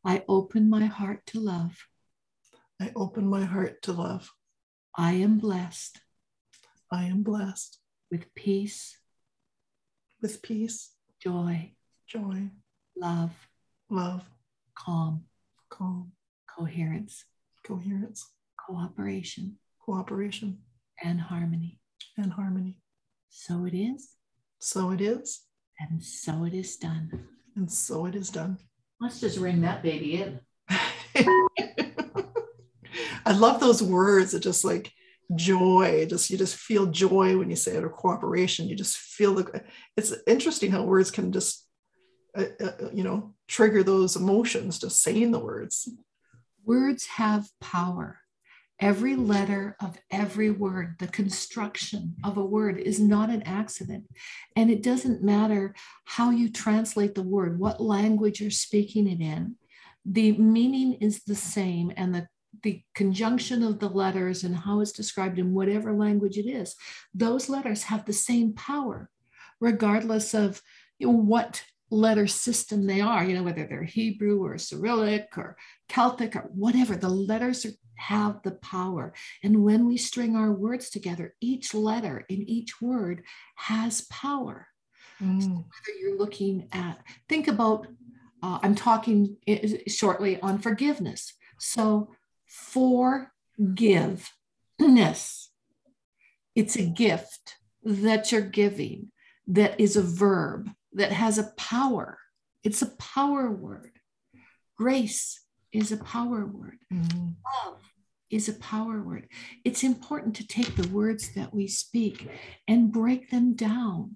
[0.06, 1.88] I open my heart to love.
[2.82, 4.32] I open my heart to love.
[4.98, 6.00] I am blessed
[6.94, 7.80] I am blessed
[8.12, 9.00] with peace,
[10.22, 11.72] with peace, joy,
[12.06, 12.52] joy,
[12.96, 13.32] love,
[13.90, 14.24] love,
[14.76, 15.24] calm,
[15.72, 16.12] calm,
[16.58, 17.26] coherence,
[17.66, 18.30] coherence,
[18.68, 20.60] cooperation, cooperation,
[21.04, 21.80] and harmony.
[22.18, 22.80] and harmony.
[23.30, 24.10] So it is,
[24.60, 25.42] So it is,
[25.80, 27.28] and so it is done.
[27.56, 28.58] and so it is done.
[29.02, 30.40] Let's just ring that baby in.
[33.26, 34.34] I love those words.
[34.34, 34.92] It just like
[35.36, 36.06] joy.
[36.10, 38.68] Just you just feel joy when you say it, or cooperation.
[38.68, 39.64] You just feel the.
[39.98, 41.66] It's interesting how words can just,
[42.38, 44.80] uh, uh, you know, trigger those emotions.
[44.80, 45.90] Just saying the words.
[46.66, 48.20] Words have power.
[48.80, 54.06] Every letter of every word, the construction of a word is not an accident.
[54.56, 59.56] And it doesn't matter how you translate the word, what language you're speaking it in,
[60.06, 61.94] the meaning is the same.
[61.96, 62.28] And the,
[62.62, 66.76] the conjunction of the letters and how it's described in whatever language it is,
[67.14, 69.10] those letters have the same power,
[69.60, 70.62] regardless of
[71.00, 75.56] what letter system they are, you know, whether they're Hebrew or Cyrillic or
[75.88, 79.14] Celtic or whatever, the letters are, have the power.
[79.44, 83.24] And when we string our words together, each letter in each word
[83.56, 84.68] has power.
[85.22, 85.42] Mm.
[85.42, 87.88] So whether you're looking at, think about,
[88.42, 89.38] uh, I'm talking
[89.88, 91.34] shortly on forgiveness.
[91.60, 92.14] So
[92.48, 94.20] forgiveness,
[96.56, 99.12] it's a gift that you're giving
[99.48, 102.18] that is a verb that has a power.
[102.64, 103.92] It's a power word.
[104.78, 106.78] Grace is a power word.
[106.92, 107.36] Mm.
[107.66, 107.80] Love
[108.30, 109.28] is a power word.
[109.64, 112.28] It's important to take the words that we speak
[112.68, 114.16] and break them down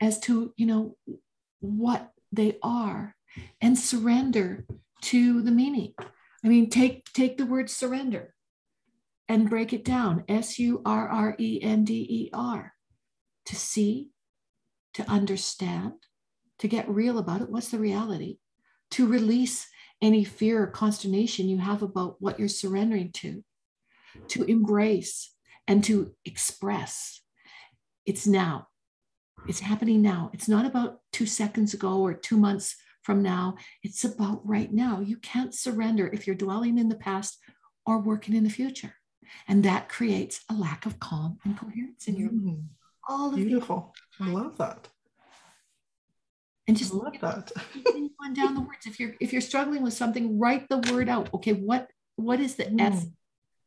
[0.00, 0.96] as to, you know,
[1.60, 3.14] what they are
[3.60, 4.66] and surrender
[5.02, 5.92] to the meaning.
[6.44, 8.34] I mean, take take the word surrender
[9.28, 10.24] and break it down.
[10.28, 12.72] S U R R E N D E R.
[13.46, 14.08] To see,
[14.94, 15.92] to understand,
[16.58, 17.50] to get real about it.
[17.50, 18.38] What's the reality?
[18.92, 19.66] To release
[20.00, 23.44] any fear or consternation you have about what you're surrendering to,
[24.28, 25.32] to embrace
[25.66, 27.20] and to express.
[28.06, 28.68] It's now.
[29.48, 30.30] It's happening now.
[30.32, 33.56] It's not about two seconds ago or two months from now.
[33.82, 35.00] It's about right now.
[35.00, 37.38] You can't surrender if you're dwelling in the past
[37.84, 38.94] or working in the future.
[39.48, 42.64] And that creates a lack of calm and coherence in your Mm.
[43.08, 43.94] All of Beautiful.
[44.20, 44.88] I love that.
[46.66, 47.52] and I just love that.
[48.24, 48.86] on down the words.
[48.86, 51.32] If you're if you're struggling with something, write the word out.
[51.34, 53.06] Okay, what What is the S?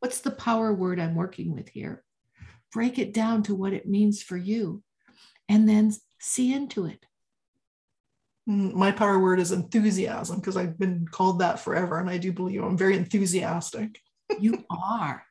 [0.00, 2.04] What's the power word I'm working with here?
[2.72, 4.82] Break it down to what it means for you
[5.48, 7.04] and then see into it.
[8.48, 11.98] Mm, my power word is enthusiasm because I've been called that forever.
[11.98, 14.00] And I do believe I'm very enthusiastic.
[14.38, 15.24] you are.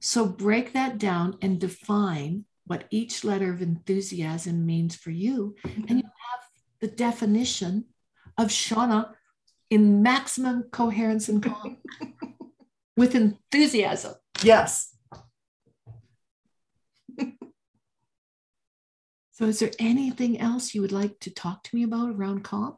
[0.00, 5.56] So break that down and define what each letter of enthusiasm means for you.
[5.64, 6.42] And you have
[6.80, 7.86] the definition
[8.38, 9.12] of Shauna
[9.70, 11.78] in maximum coherence and calm
[12.96, 14.14] with enthusiasm.
[14.42, 14.94] Yes.
[19.32, 22.76] so, is there anything else you would like to talk to me about around calm?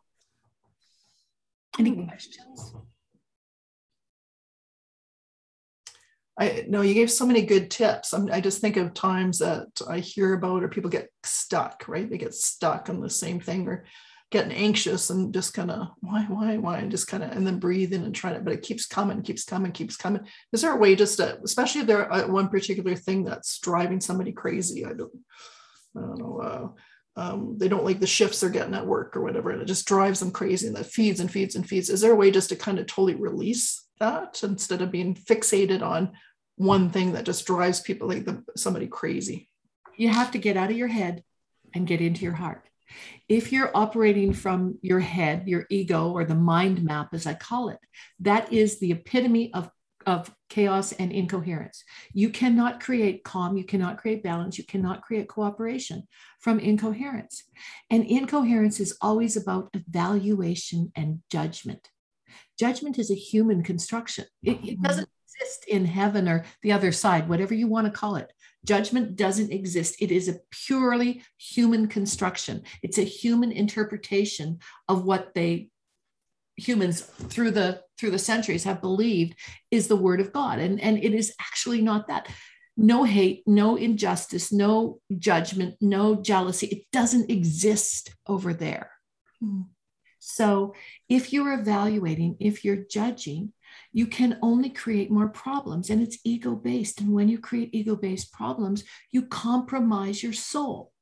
[1.79, 2.07] Any hmm.
[2.07, 2.75] questions?
[6.39, 8.13] I know you gave so many good tips.
[8.13, 12.09] I'm, i just think of times that I hear about or people get stuck, right?
[12.09, 13.85] They get stuck on the same thing or
[14.33, 17.61] getting anxious and just kind of why, why, why, and just kind of and then
[17.61, 20.23] breathe in and try it, but it keeps coming, keeps coming, keeps coming.
[20.53, 24.01] Is there a way just to, especially if there uh, one particular thing that's driving
[24.01, 24.85] somebody crazy?
[24.85, 25.13] I don't,
[25.97, 26.41] I don't know.
[26.41, 26.69] Uh,
[27.17, 29.87] um, they don't like the shifts they're getting at work or whatever, and it just
[29.87, 31.89] drives them crazy and that feeds and feeds and feeds.
[31.89, 35.83] Is there a way just to kind of totally release that instead of being fixated
[35.83, 36.13] on
[36.57, 39.49] one thing that just drives people like the, somebody crazy.
[39.97, 41.23] You have to get out of your head
[41.75, 42.69] and get into your heart.
[43.29, 47.71] If you're operating from your head, your ego, or the mind map, as I call
[47.71, 47.79] it,
[48.21, 49.71] that is the epitome of,
[50.07, 51.83] of chaos and incoherence.
[52.13, 56.07] You cannot create calm, you cannot create balance, you cannot create cooperation
[56.41, 57.43] from incoherence.
[57.91, 61.89] And incoherence is always about evaluation and judgment.
[62.59, 64.27] Judgment is a human construction.
[64.43, 64.83] It, it mm-hmm.
[64.83, 68.33] doesn't exist in heaven or the other side, whatever you want to call it.
[68.65, 69.97] Judgment doesn't exist.
[70.01, 72.63] It is a purely human construction.
[72.83, 75.69] It's a human interpretation of what they
[76.57, 79.37] humans through the through the centuries have believed
[79.71, 80.59] is the word of God.
[80.59, 82.29] And, and it is actually not that.
[82.77, 86.67] No hate, no injustice, no judgment, no jealousy.
[86.67, 88.91] It doesn't exist over there.
[89.41, 89.63] Hmm.
[90.27, 90.75] So
[91.07, 93.53] if you're evaluating, if you're judging,
[93.93, 97.03] you can only create more problems and it's ego based.
[97.03, 100.93] And when you create ego based problems, you compromise your soul.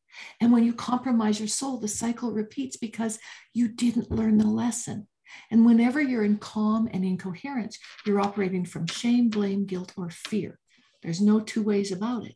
[0.40, 3.20] And when you compromise your soul, the cycle repeats because
[3.54, 5.06] you didn't learn the lesson.
[5.52, 10.58] And whenever you're in calm and incoherence, you're operating from shame, blame, guilt, or fear.
[11.02, 12.34] There's no two ways about it.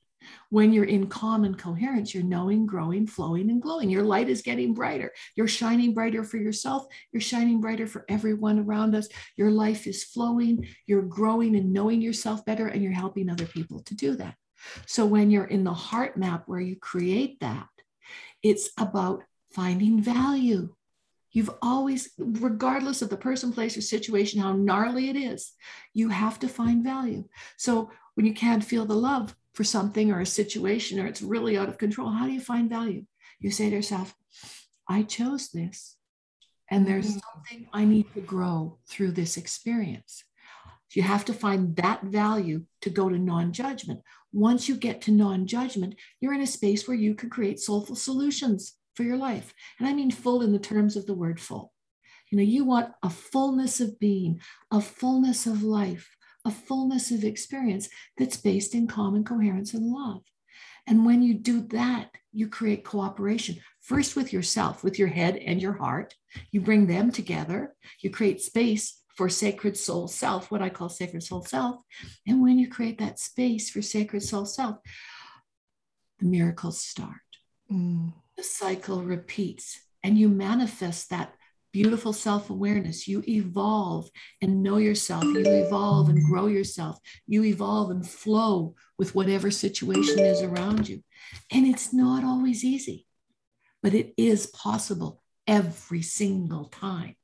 [0.50, 3.90] When you're in calm and coherence, you're knowing, growing, flowing, and glowing.
[3.90, 5.12] Your light is getting brighter.
[5.34, 6.86] You're shining brighter for yourself.
[7.12, 9.08] You're shining brighter for everyone around us.
[9.36, 10.68] Your life is flowing.
[10.86, 14.34] You're growing and knowing yourself better, and you're helping other people to do that.
[14.86, 17.68] So when you're in the heart map where you create that,
[18.42, 20.74] it's about finding value.
[21.32, 25.52] You've always, regardless of the person, place, or situation, how gnarly it is,
[25.92, 27.28] you have to find value.
[27.58, 31.56] So when you can't feel the love, for something or a situation or it's really
[31.56, 33.06] out of control, how do you find value?
[33.40, 34.14] You say to yourself,
[34.86, 35.96] I chose this,
[36.70, 37.18] and there's mm-hmm.
[37.34, 40.24] something I need to grow through this experience.
[40.94, 44.00] You have to find that value to go to non judgment.
[44.32, 47.96] Once you get to non judgment, you're in a space where you can create soulful
[47.96, 49.52] solutions for your life.
[49.78, 51.72] And I mean full in the terms of the word full.
[52.30, 54.40] You know, you want a fullness of being,
[54.70, 56.15] a fullness of life,
[56.46, 60.22] a fullness of experience that's based in common coherence and love.
[60.86, 65.60] And when you do that, you create cooperation first with yourself, with your head and
[65.60, 66.14] your heart.
[66.52, 67.74] You bring them together.
[68.00, 71.80] You create space for sacred soul self, what I call sacred soul self.
[72.26, 74.76] And when you create that space for sacred soul self,
[76.20, 77.10] the miracles start.
[77.72, 78.12] Mm.
[78.36, 81.34] The cycle repeats, and you manifest that
[81.76, 83.06] beautiful self awareness.
[83.06, 84.08] You evolve
[84.40, 85.24] and know yourself.
[85.24, 86.98] You evolve and grow yourself.
[87.26, 91.02] You evolve and flow with whatever situation is around you.
[91.52, 93.06] And it's not always easy,
[93.82, 97.14] but it is possible every single time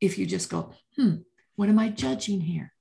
[0.00, 1.16] if you just go, hmm,
[1.56, 2.72] what am I judging here?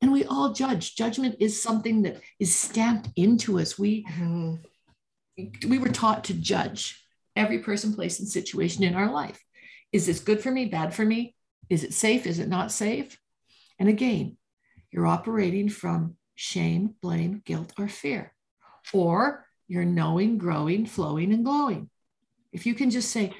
[0.00, 0.96] And we all judge.
[0.96, 3.78] Judgment is something that is stamped into us.
[3.78, 5.68] We, mm-hmm.
[5.68, 6.98] we were taught to judge
[7.36, 9.38] every person, place, and situation in our life.
[9.92, 11.34] Is this good for me, bad for me?
[11.68, 12.26] Is it safe?
[12.26, 13.18] Is it not safe?
[13.78, 14.36] And again,
[14.90, 18.32] you're operating from shame, blame, guilt, or fear.
[18.92, 21.90] Or you're knowing, growing, flowing, and glowing.
[22.52, 23.34] If you can just say,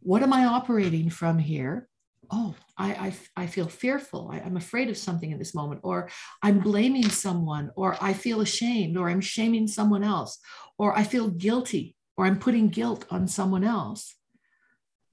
[0.00, 1.88] What am I operating from here?
[2.30, 4.30] Oh, I, I, I feel fearful.
[4.32, 5.80] I, I'm afraid of something in this moment.
[5.84, 6.08] Or
[6.42, 10.38] I'm blaming someone, or I feel ashamed, or I'm shaming someone else,
[10.78, 14.14] or I feel guilty, or I'm putting guilt on someone else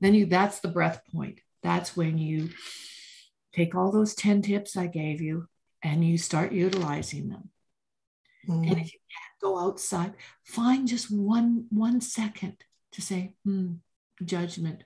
[0.02, 2.50] then you that's the breath point that's when you
[3.54, 5.48] take all those 10 tips i gave you
[5.84, 7.50] and you start utilizing them.
[8.48, 8.70] Mm.
[8.70, 12.58] And if you can't go outside, find just one one second
[12.94, 13.74] to say, hmm,
[14.24, 14.84] judgment,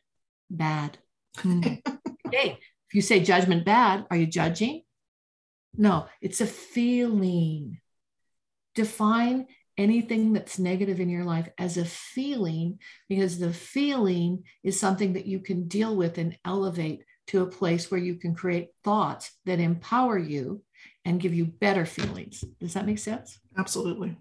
[0.50, 0.98] bad.
[1.38, 1.62] Hmm.
[2.28, 2.60] okay.
[2.88, 4.84] If you say judgment bad, are you judging?
[5.76, 7.80] No, it's a feeling.
[8.76, 9.48] Define
[9.78, 15.26] anything that's negative in your life as a feeling because the feeling is something that
[15.26, 19.60] you can deal with and elevate to a place where you can create thoughts that
[19.60, 20.62] empower you
[21.06, 22.44] and give you better feelings.
[22.60, 23.40] Does that make sense?
[23.58, 24.16] Absolutely.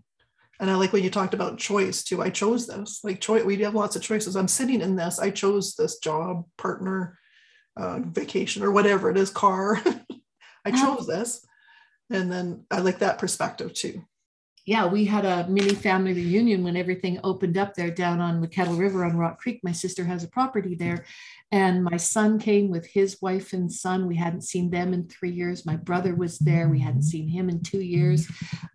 [0.60, 2.22] And I like when you talked about choice too.
[2.22, 3.00] I chose this.
[3.02, 4.36] Like choice, we have lots of choices.
[4.36, 5.18] I'm sitting in this.
[5.18, 7.18] I chose this job, partner,
[7.76, 9.82] uh, vacation, or whatever it is, car.
[10.64, 11.44] I chose this.
[12.10, 14.04] And then I like that perspective too
[14.64, 18.46] yeah, we had a mini family reunion when everything opened up there down on the
[18.46, 19.60] Kettle River on Rock Creek.
[19.64, 21.04] My sister has a property there.
[21.50, 24.06] And my son came with his wife and son.
[24.06, 25.66] We hadn't seen them in three years.
[25.66, 26.68] My brother was there.
[26.68, 28.26] We hadn't seen him in two years.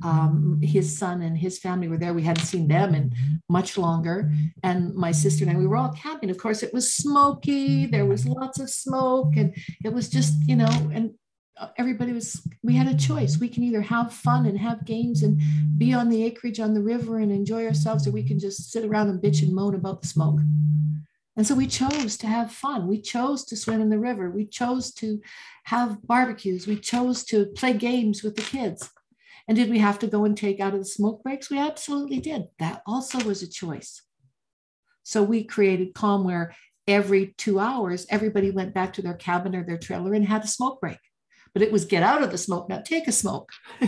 [0.03, 2.13] Um, his son and his family were there.
[2.13, 3.15] We hadn't seen them in
[3.49, 4.31] much longer.
[4.61, 6.29] And my sister and I, we were all camping.
[6.29, 7.87] Of course, it was smoky.
[7.87, 9.37] There was lots of smoke.
[9.37, 11.13] And it was just, you know, and
[11.77, 13.37] everybody was we had a choice.
[13.37, 15.41] We can either have fun and have games and
[15.77, 18.85] be on the acreage on the river and enjoy ourselves or we can just sit
[18.85, 20.39] around and bitch and moan about the smoke.
[21.35, 22.87] And so we chose to have fun.
[22.87, 24.31] We chose to swim in the river.
[24.31, 25.21] We chose to
[25.65, 26.65] have barbecues.
[26.65, 28.89] We chose to play games with the kids.
[29.47, 31.49] And did we have to go and take out of the smoke breaks?
[31.49, 32.47] We absolutely did.
[32.59, 34.01] That also was a choice.
[35.03, 36.55] So we created calm where
[36.87, 40.47] every two hours everybody went back to their cabin or their trailer and had a
[40.47, 40.97] smoke break
[41.53, 43.49] but it was get out of the smoke, not take a smoke.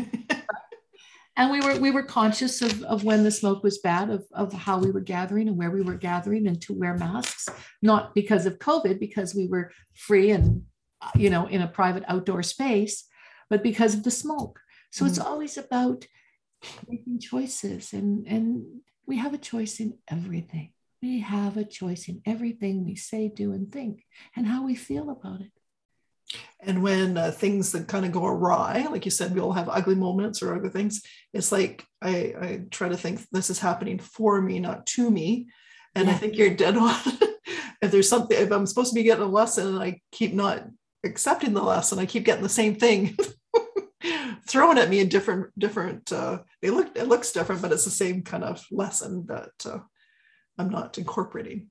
[1.35, 4.53] and we were we were conscious of, of when the smoke was bad, of, of
[4.53, 7.47] how we were gathering and where we were gathering and to wear masks,
[7.81, 10.63] not because of COVID, because we were free and
[11.15, 13.05] you know in a private outdoor space,
[13.49, 14.59] but because of the smoke.
[14.91, 15.11] So mm-hmm.
[15.11, 16.05] it's always about
[16.87, 20.71] making choices and and we have a choice in everything.
[21.01, 24.05] We have a choice in everything we say, do, and think,
[24.35, 25.51] and how we feel about it.
[26.61, 29.69] And when uh, things that kind of go awry, like you said, we all have
[29.69, 31.01] ugly moments or other things.
[31.33, 32.09] It's like I,
[32.39, 35.47] I try to think this is happening for me, not to me.
[35.95, 36.13] And yeah.
[36.13, 36.95] I think you're dead on.
[37.81, 40.65] if there's something, if I'm supposed to be getting a lesson and I keep not
[41.05, 43.17] accepting the lesson, I keep getting the same thing
[44.47, 46.11] thrown at me in different, different.
[46.11, 49.79] Uh, they look, it looks different, but it's the same kind of lesson that uh,
[50.57, 51.69] I'm not incorporating.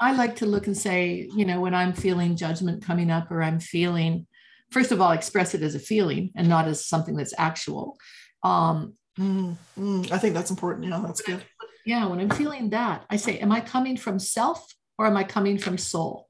[0.00, 3.42] I like to look and say, you know, when I'm feeling judgment coming up or
[3.42, 4.26] I'm feeling,
[4.70, 7.96] first of all, express it as a feeling and not as something that's actual.
[8.42, 10.86] Um, mm, mm, I think that's important.
[10.86, 11.42] Yeah, that's good.
[11.84, 14.64] Yeah, when I'm feeling that, I say, am I coming from self
[14.98, 16.28] or am I coming from soul?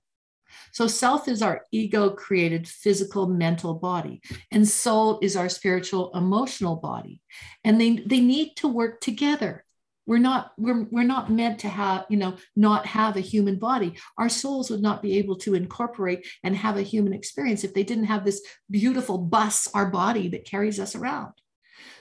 [0.73, 6.77] So, self is our ego created physical, mental body, and soul is our spiritual, emotional
[6.77, 7.21] body.
[7.65, 9.65] And they, they need to work together
[10.09, 13.95] we're not we're, we're not meant to have you know not have a human body.
[14.17, 17.83] Our souls would not be able to incorporate and have a human experience if they
[17.83, 18.41] didn't have this
[18.71, 21.35] beautiful bus our body that carries us around.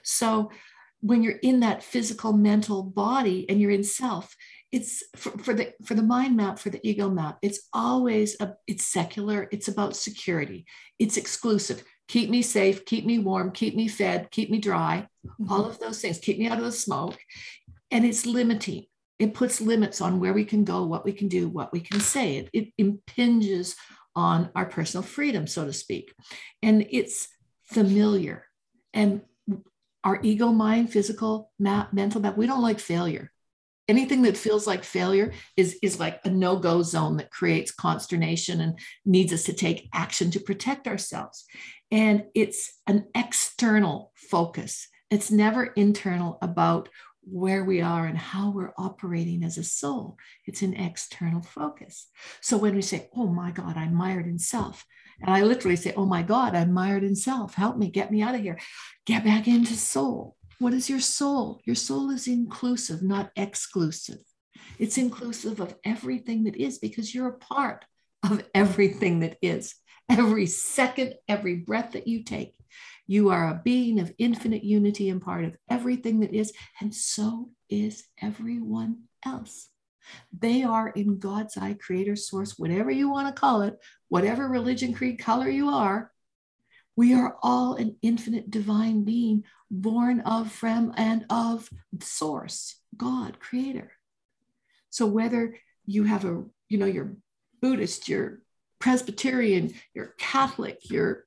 [0.03, 0.51] So
[1.01, 4.35] when you're in that physical mental body and you're in self
[4.71, 8.53] it's for, for, the for the mind map for the ego map it's always a,
[8.67, 10.65] it's secular it's about security.
[10.97, 11.83] It's exclusive.
[12.07, 15.51] Keep me safe keep me warm keep me fed keep me dry mm-hmm.
[15.51, 16.19] all of those things.
[16.19, 17.17] Keep me out of the smoke
[17.91, 18.85] and it's limiting.
[19.19, 21.99] It puts limits on where we can go, what we can do, what we can
[21.99, 22.37] say.
[22.37, 23.75] It, it impinges
[24.15, 26.13] on our personal freedom, so to speak.
[26.61, 27.27] And it's
[27.63, 28.45] familiar.
[28.93, 29.21] And
[30.03, 33.31] our ego mind, physical, mental map, we don't like failure.
[33.87, 38.59] Anything that feels like failure is, is like a no go zone that creates consternation
[38.61, 41.45] and needs us to take action to protect ourselves.
[41.89, 44.87] And it's an external focus.
[45.09, 46.89] It's never internal about
[47.29, 50.17] where we are and how we're operating as a soul.
[50.45, 52.07] It's an external focus.
[52.41, 54.85] So when we say, Oh my God, I'm mired in self,
[55.21, 58.21] and I literally say, Oh my God, I'm mired in self, help me, get me
[58.21, 58.59] out of here,
[59.05, 60.35] get back into soul.
[60.59, 61.61] What is your soul?
[61.65, 64.19] Your soul is inclusive, not exclusive.
[64.79, 67.85] It's inclusive of everything that is because you're a part
[68.23, 69.75] of everything that is.
[70.09, 72.55] Every second, every breath that you take,
[73.07, 77.49] you are a being of infinite unity and part of everything that is, and so
[77.69, 79.69] is everyone else.
[80.37, 83.77] They are in God's eye, creator, source, whatever you want to call it,
[84.09, 86.11] whatever religion, creed, color you are.
[86.95, 91.69] We are all an infinite divine being born of, from, and of
[92.01, 93.91] source, God, creator.
[94.89, 95.55] So whether
[95.85, 97.15] you have a, you know, you're
[97.61, 98.41] Buddhist, you're
[98.79, 101.26] Presbyterian, you're Catholic, you're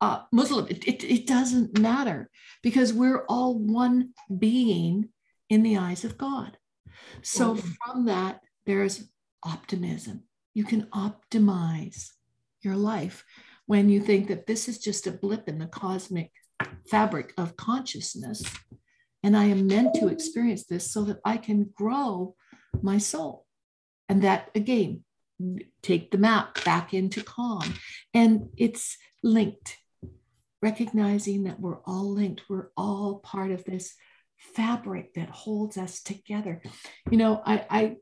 [0.00, 2.30] uh, Muslim, it, it, it doesn't matter
[2.62, 5.10] because we're all one being
[5.48, 6.56] in the eyes of God.
[7.22, 9.08] So from that, there's
[9.42, 10.24] optimism.
[10.54, 12.10] You can optimize
[12.62, 13.24] your life
[13.66, 16.30] when you think that this is just a blip in the cosmic
[16.90, 18.42] fabric of consciousness.
[19.22, 22.34] And I am meant to experience this so that I can grow
[22.82, 23.46] my soul.
[24.08, 25.04] And that again,
[25.82, 27.74] take the map back into calm.
[28.12, 29.76] And it's linked,
[30.62, 33.94] recognizing that we're all linked, we're all part of this
[34.38, 36.62] fabric that holds us together.
[37.10, 37.96] You know, I, I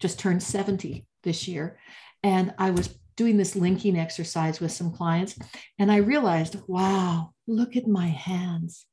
[0.00, 1.78] just turned 70 this year,
[2.22, 5.38] and I was doing this linking exercise with some clients,
[5.78, 8.86] and I realized, wow, look at my hands.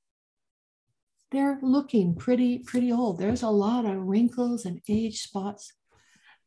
[1.32, 3.20] They're looking pretty, pretty old.
[3.20, 5.74] There's a lot of wrinkles and age spots.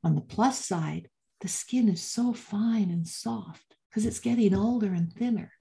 [0.02, 1.08] On the plus side,
[1.40, 5.52] the skin is so fine and soft because it's getting older and thinner.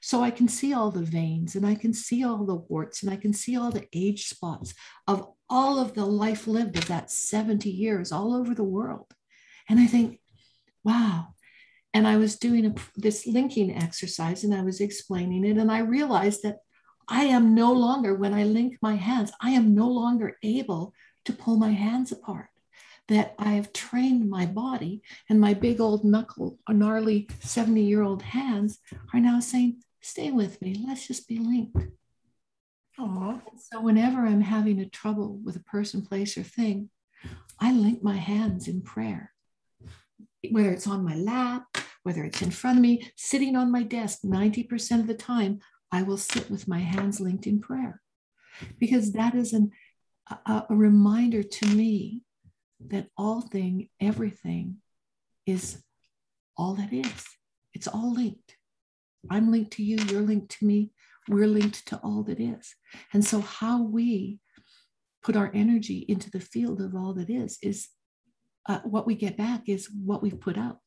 [0.00, 3.12] So I can see all the veins and I can see all the warts and
[3.12, 4.74] I can see all the age spots
[5.06, 9.12] of all of the life lived of that 70 years all over the world.
[9.68, 10.20] And I think,
[10.84, 11.28] wow.
[11.92, 15.56] And I was doing a, this linking exercise and I was explaining it.
[15.56, 16.58] And I realized that
[17.08, 21.32] I am no longer, when I link my hands, I am no longer able to
[21.32, 22.49] pull my hands apart
[23.10, 28.22] that I have trained my body and my big old knuckle, gnarly 70 year old
[28.22, 28.78] hands
[29.12, 30.82] are now saying, Stay with me.
[30.86, 31.76] Let's just be linked.
[32.98, 33.42] Aww.
[33.58, 36.88] So, whenever I'm having a trouble with a person, place, or thing,
[37.58, 39.32] I link my hands in prayer.
[40.50, 41.66] Whether it's on my lap,
[42.02, 45.58] whether it's in front of me, sitting on my desk, 90% of the time,
[45.92, 48.00] I will sit with my hands linked in prayer.
[48.78, 49.72] Because that is an,
[50.46, 52.22] a, a reminder to me
[52.88, 54.76] that all thing, everything
[55.46, 55.82] is
[56.56, 57.26] all that is.
[57.74, 58.56] It's all linked.
[59.30, 60.92] I'm linked to you, you're linked to me,
[61.28, 62.74] we're linked to all that is.
[63.12, 64.40] And so, how we
[65.22, 67.88] put our energy into the field of all that is, is
[68.68, 70.80] uh, what we get back is what we've put out.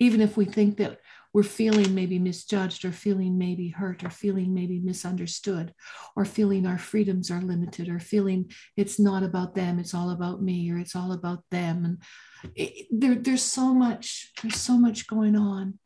[0.00, 0.98] Even if we think that
[1.34, 5.74] we're feeling maybe misjudged or feeling maybe hurt or feeling maybe misunderstood
[6.14, 10.40] or feeling our freedoms are limited or feeling it's not about them it's all about
[10.40, 11.84] me or it's all about them.
[11.84, 15.78] And it, there, there's so much there's so much going on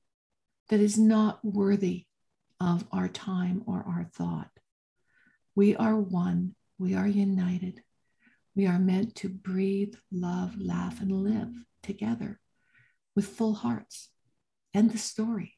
[0.69, 2.05] that is not worthy
[2.61, 4.51] of our time or our thought.
[5.55, 7.83] We are one we are united.
[8.55, 11.49] We are meant to breathe love laugh and live
[11.83, 12.39] together
[13.17, 14.11] with full hearts
[14.75, 15.55] End the story.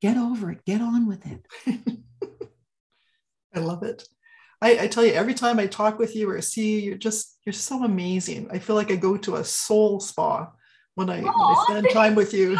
[0.00, 0.64] Get over it.
[0.64, 1.46] Get on with it.
[3.54, 4.06] I love it.
[4.60, 7.38] I, I, tell you, every time I talk with you or see you, you're just
[7.44, 8.48] you're so amazing.
[8.50, 10.50] I feel like I go to a soul spa
[10.94, 12.56] when I, when I spend time with you.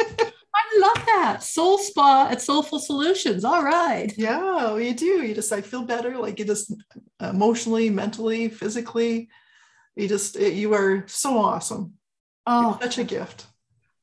[0.00, 3.44] I love that soul spa at Soulful Solutions.
[3.44, 4.12] All right.
[4.16, 5.22] Yeah, you do.
[5.26, 6.16] You just I feel better.
[6.16, 6.72] Like you just
[7.20, 9.28] emotionally, mentally, physically.
[9.94, 11.94] You just you are so awesome.
[12.46, 13.46] Oh, you're such a gift.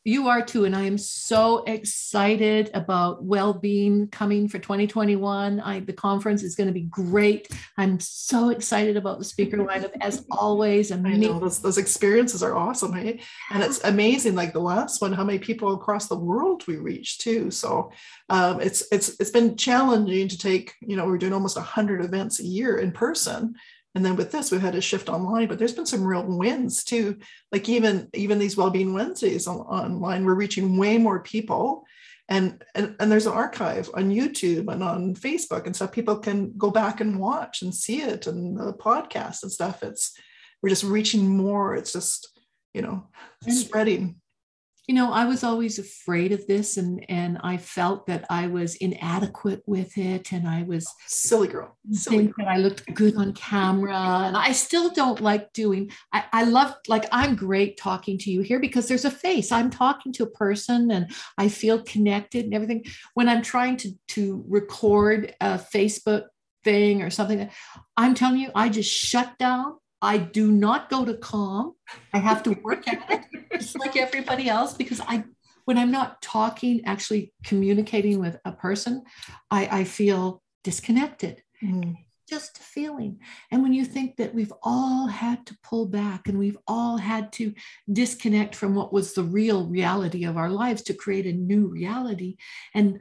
[0.10, 0.66] You are too.
[0.66, 5.60] And I am so excited about well-being coming for 2021.
[5.60, 7.48] I, the conference is going to be great.
[7.78, 10.92] I'm so excited about the speaker lineup as always.
[10.92, 12.92] I know those, those experiences are awesome.
[12.92, 13.22] Hey?
[13.52, 14.34] And it's amazing.
[14.34, 17.52] Like the last one, how many people across the world we reached too.
[17.52, 17.92] So
[18.30, 22.40] um, it's, it's, it's been challenging to take, you know, we're doing almost hundred events
[22.40, 23.54] a year in person
[23.96, 26.84] and then with this we've had a shift online but there's been some real wins
[26.84, 27.18] too.
[27.52, 31.86] Like even even these well-being wednesdays on, online we're reaching way more people.
[32.32, 35.92] And, and and there's an archive on youtube and on facebook and stuff.
[35.92, 39.82] People can go back and watch and see it and the podcast and stuff.
[39.82, 40.16] It's
[40.62, 41.76] we're just reaching more.
[41.76, 42.40] It's just
[42.74, 43.08] you know
[43.46, 44.22] and, spreading
[44.90, 48.76] you know i was always afraid of this and and i felt that i was
[48.78, 51.78] inadequate with it and i was silly girl.
[51.92, 52.48] Silly girl.
[52.48, 57.06] i looked good on camera and i still don't like doing i i love like
[57.12, 59.52] i'm great talking to you here because there's a face.
[59.52, 62.84] I'm talking to a person and i feel connected and everything.
[63.14, 66.24] When i'm trying to to record a facebook
[66.64, 67.48] thing or something
[67.96, 71.76] i'm telling you i just shut down I do not go to calm.
[72.14, 75.24] I have to work at it just like everybody else because I
[75.66, 79.04] when I'm not talking, actually communicating with a person,
[79.52, 81.44] I, I feel disconnected.
[81.64, 81.96] Mm.
[82.28, 83.20] Just a feeling.
[83.52, 87.32] And when you think that we've all had to pull back and we've all had
[87.34, 87.54] to
[87.94, 92.38] disconnect from what was the real reality of our lives to create a new reality.
[92.74, 93.00] And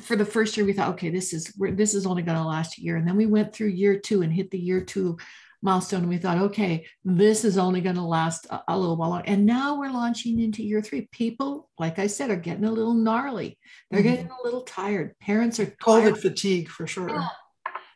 [0.00, 2.78] for the first year, we thought, okay, this is this is only going to last
[2.78, 2.96] a year.
[2.96, 5.18] And then we went through year two and hit the year two
[5.66, 9.20] milestone and we thought, okay, this is only going to last a, a, little while.
[9.24, 11.08] And now we're launching into year three.
[11.12, 13.58] People, like I said, are getting a little gnarly.
[13.90, 14.08] They're mm-hmm.
[14.08, 15.18] getting a little tired.
[15.20, 16.18] Parents are COVID tired.
[16.18, 17.10] fatigue for sure.
[17.10, 17.28] Yeah.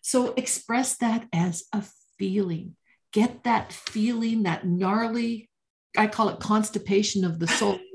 [0.03, 1.85] So express that as a
[2.19, 2.77] feeling.
[3.13, 5.49] Get that feeling, that gnarly,
[5.97, 7.79] I call it constipation of the soul.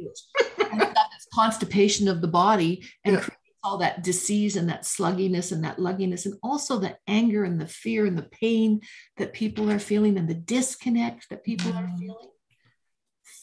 [1.34, 3.28] constipation of the body and yeah
[3.66, 7.68] all that disease and that slugginess and that lugginess, and also the anger and the
[7.68, 8.80] fear and the pain
[9.18, 11.78] that people are feeling and the disconnect that people mm.
[11.78, 12.30] are feeling.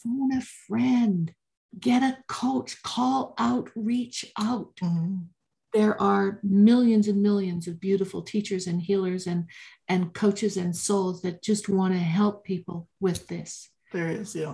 [0.01, 1.33] Phone a friend,
[1.77, 4.75] get a coach, call out, reach out.
[4.81, 5.25] Mm.
[5.73, 9.49] There are millions and millions of beautiful teachers and healers and,
[9.87, 13.69] and coaches and souls that just want to help people with this.
[13.91, 14.53] There is, yeah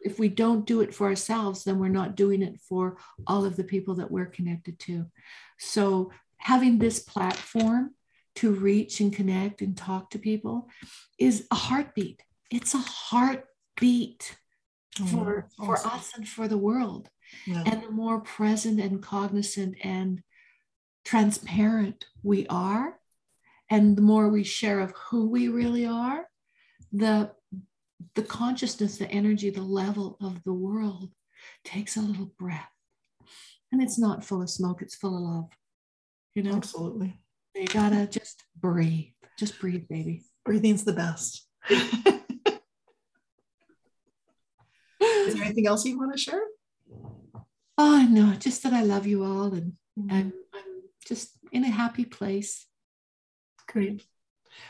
[0.00, 3.56] if we don't do it for ourselves, then we're not doing it for all of
[3.56, 5.06] the people that we're connected to.
[5.58, 7.94] So having this platform
[8.36, 10.68] to reach and connect and talk to people
[11.18, 12.22] is a heartbeat.
[12.50, 14.36] It's a heartbeat
[15.00, 15.66] oh, for, awesome.
[15.66, 17.08] for us and for the world.
[17.46, 17.62] Yeah.
[17.66, 20.22] And the more present and cognizant and
[21.04, 22.98] transparent we are,
[23.68, 26.26] and the more we share of who we really are,
[26.92, 27.30] the
[28.14, 31.10] the consciousness, the energy, the level of the world
[31.64, 32.70] takes a little breath.
[33.72, 35.50] And it's not full of smoke, it's full of love.
[36.34, 36.56] You know?
[36.56, 37.20] Absolutely.
[37.54, 39.12] You gotta just breathe.
[39.38, 40.24] Just breathe, baby.
[40.44, 41.46] Breathing's the best.
[41.70, 41.80] Is
[45.34, 46.42] there anything else you want to share?
[47.78, 50.10] Oh no, just that I love you all and mm-hmm.
[50.10, 52.66] I'm, I'm just in a happy place.
[53.66, 54.04] Great.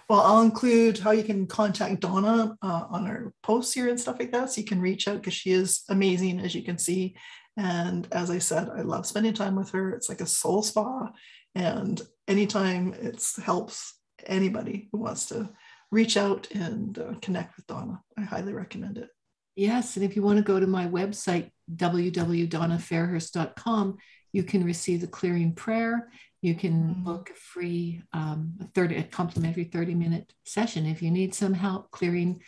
[0.08, 4.18] Well, I'll include how you can contact Donna uh, on our posts here and stuff
[4.18, 4.50] like that.
[4.50, 7.16] So you can reach out because she is amazing, as you can see.
[7.56, 9.90] And as I said, I love spending time with her.
[9.90, 11.10] It's like a soul spa.
[11.54, 15.50] And anytime it helps anybody who wants to
[15.90, 19.08] reach out and uh, connect with Donna, I highly recommend it.
[19.56, 19.96] Yes.
[19.96, 23.98] And if you want to go to my website, www.donnafairhurst.com,
[24.32, 26.10] you can receive the clearing prayer.
[26.42, 27.04] You can mm-hmm.
[27.04, 31.54] book a free um, a 30 a complimentary 30 minute session if you need some
[31.54, 32.42] help clearing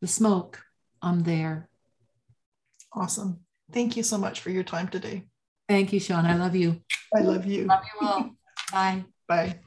[0.00, 0.62] the smoke
[1.02, 1.68] i'm there.
[2.92, 3.40] Awesome.
[3.72, 5.24] Thank you so much for your time today.
[5.68, 6.24] Thank you sean.
[6.26, 6.80] I love you.
[7.14, 7.64] I love you.
[7.66, 8.30] Love you all.
[8.72, 9.04] Bye.
[9.28, 9.60] Bye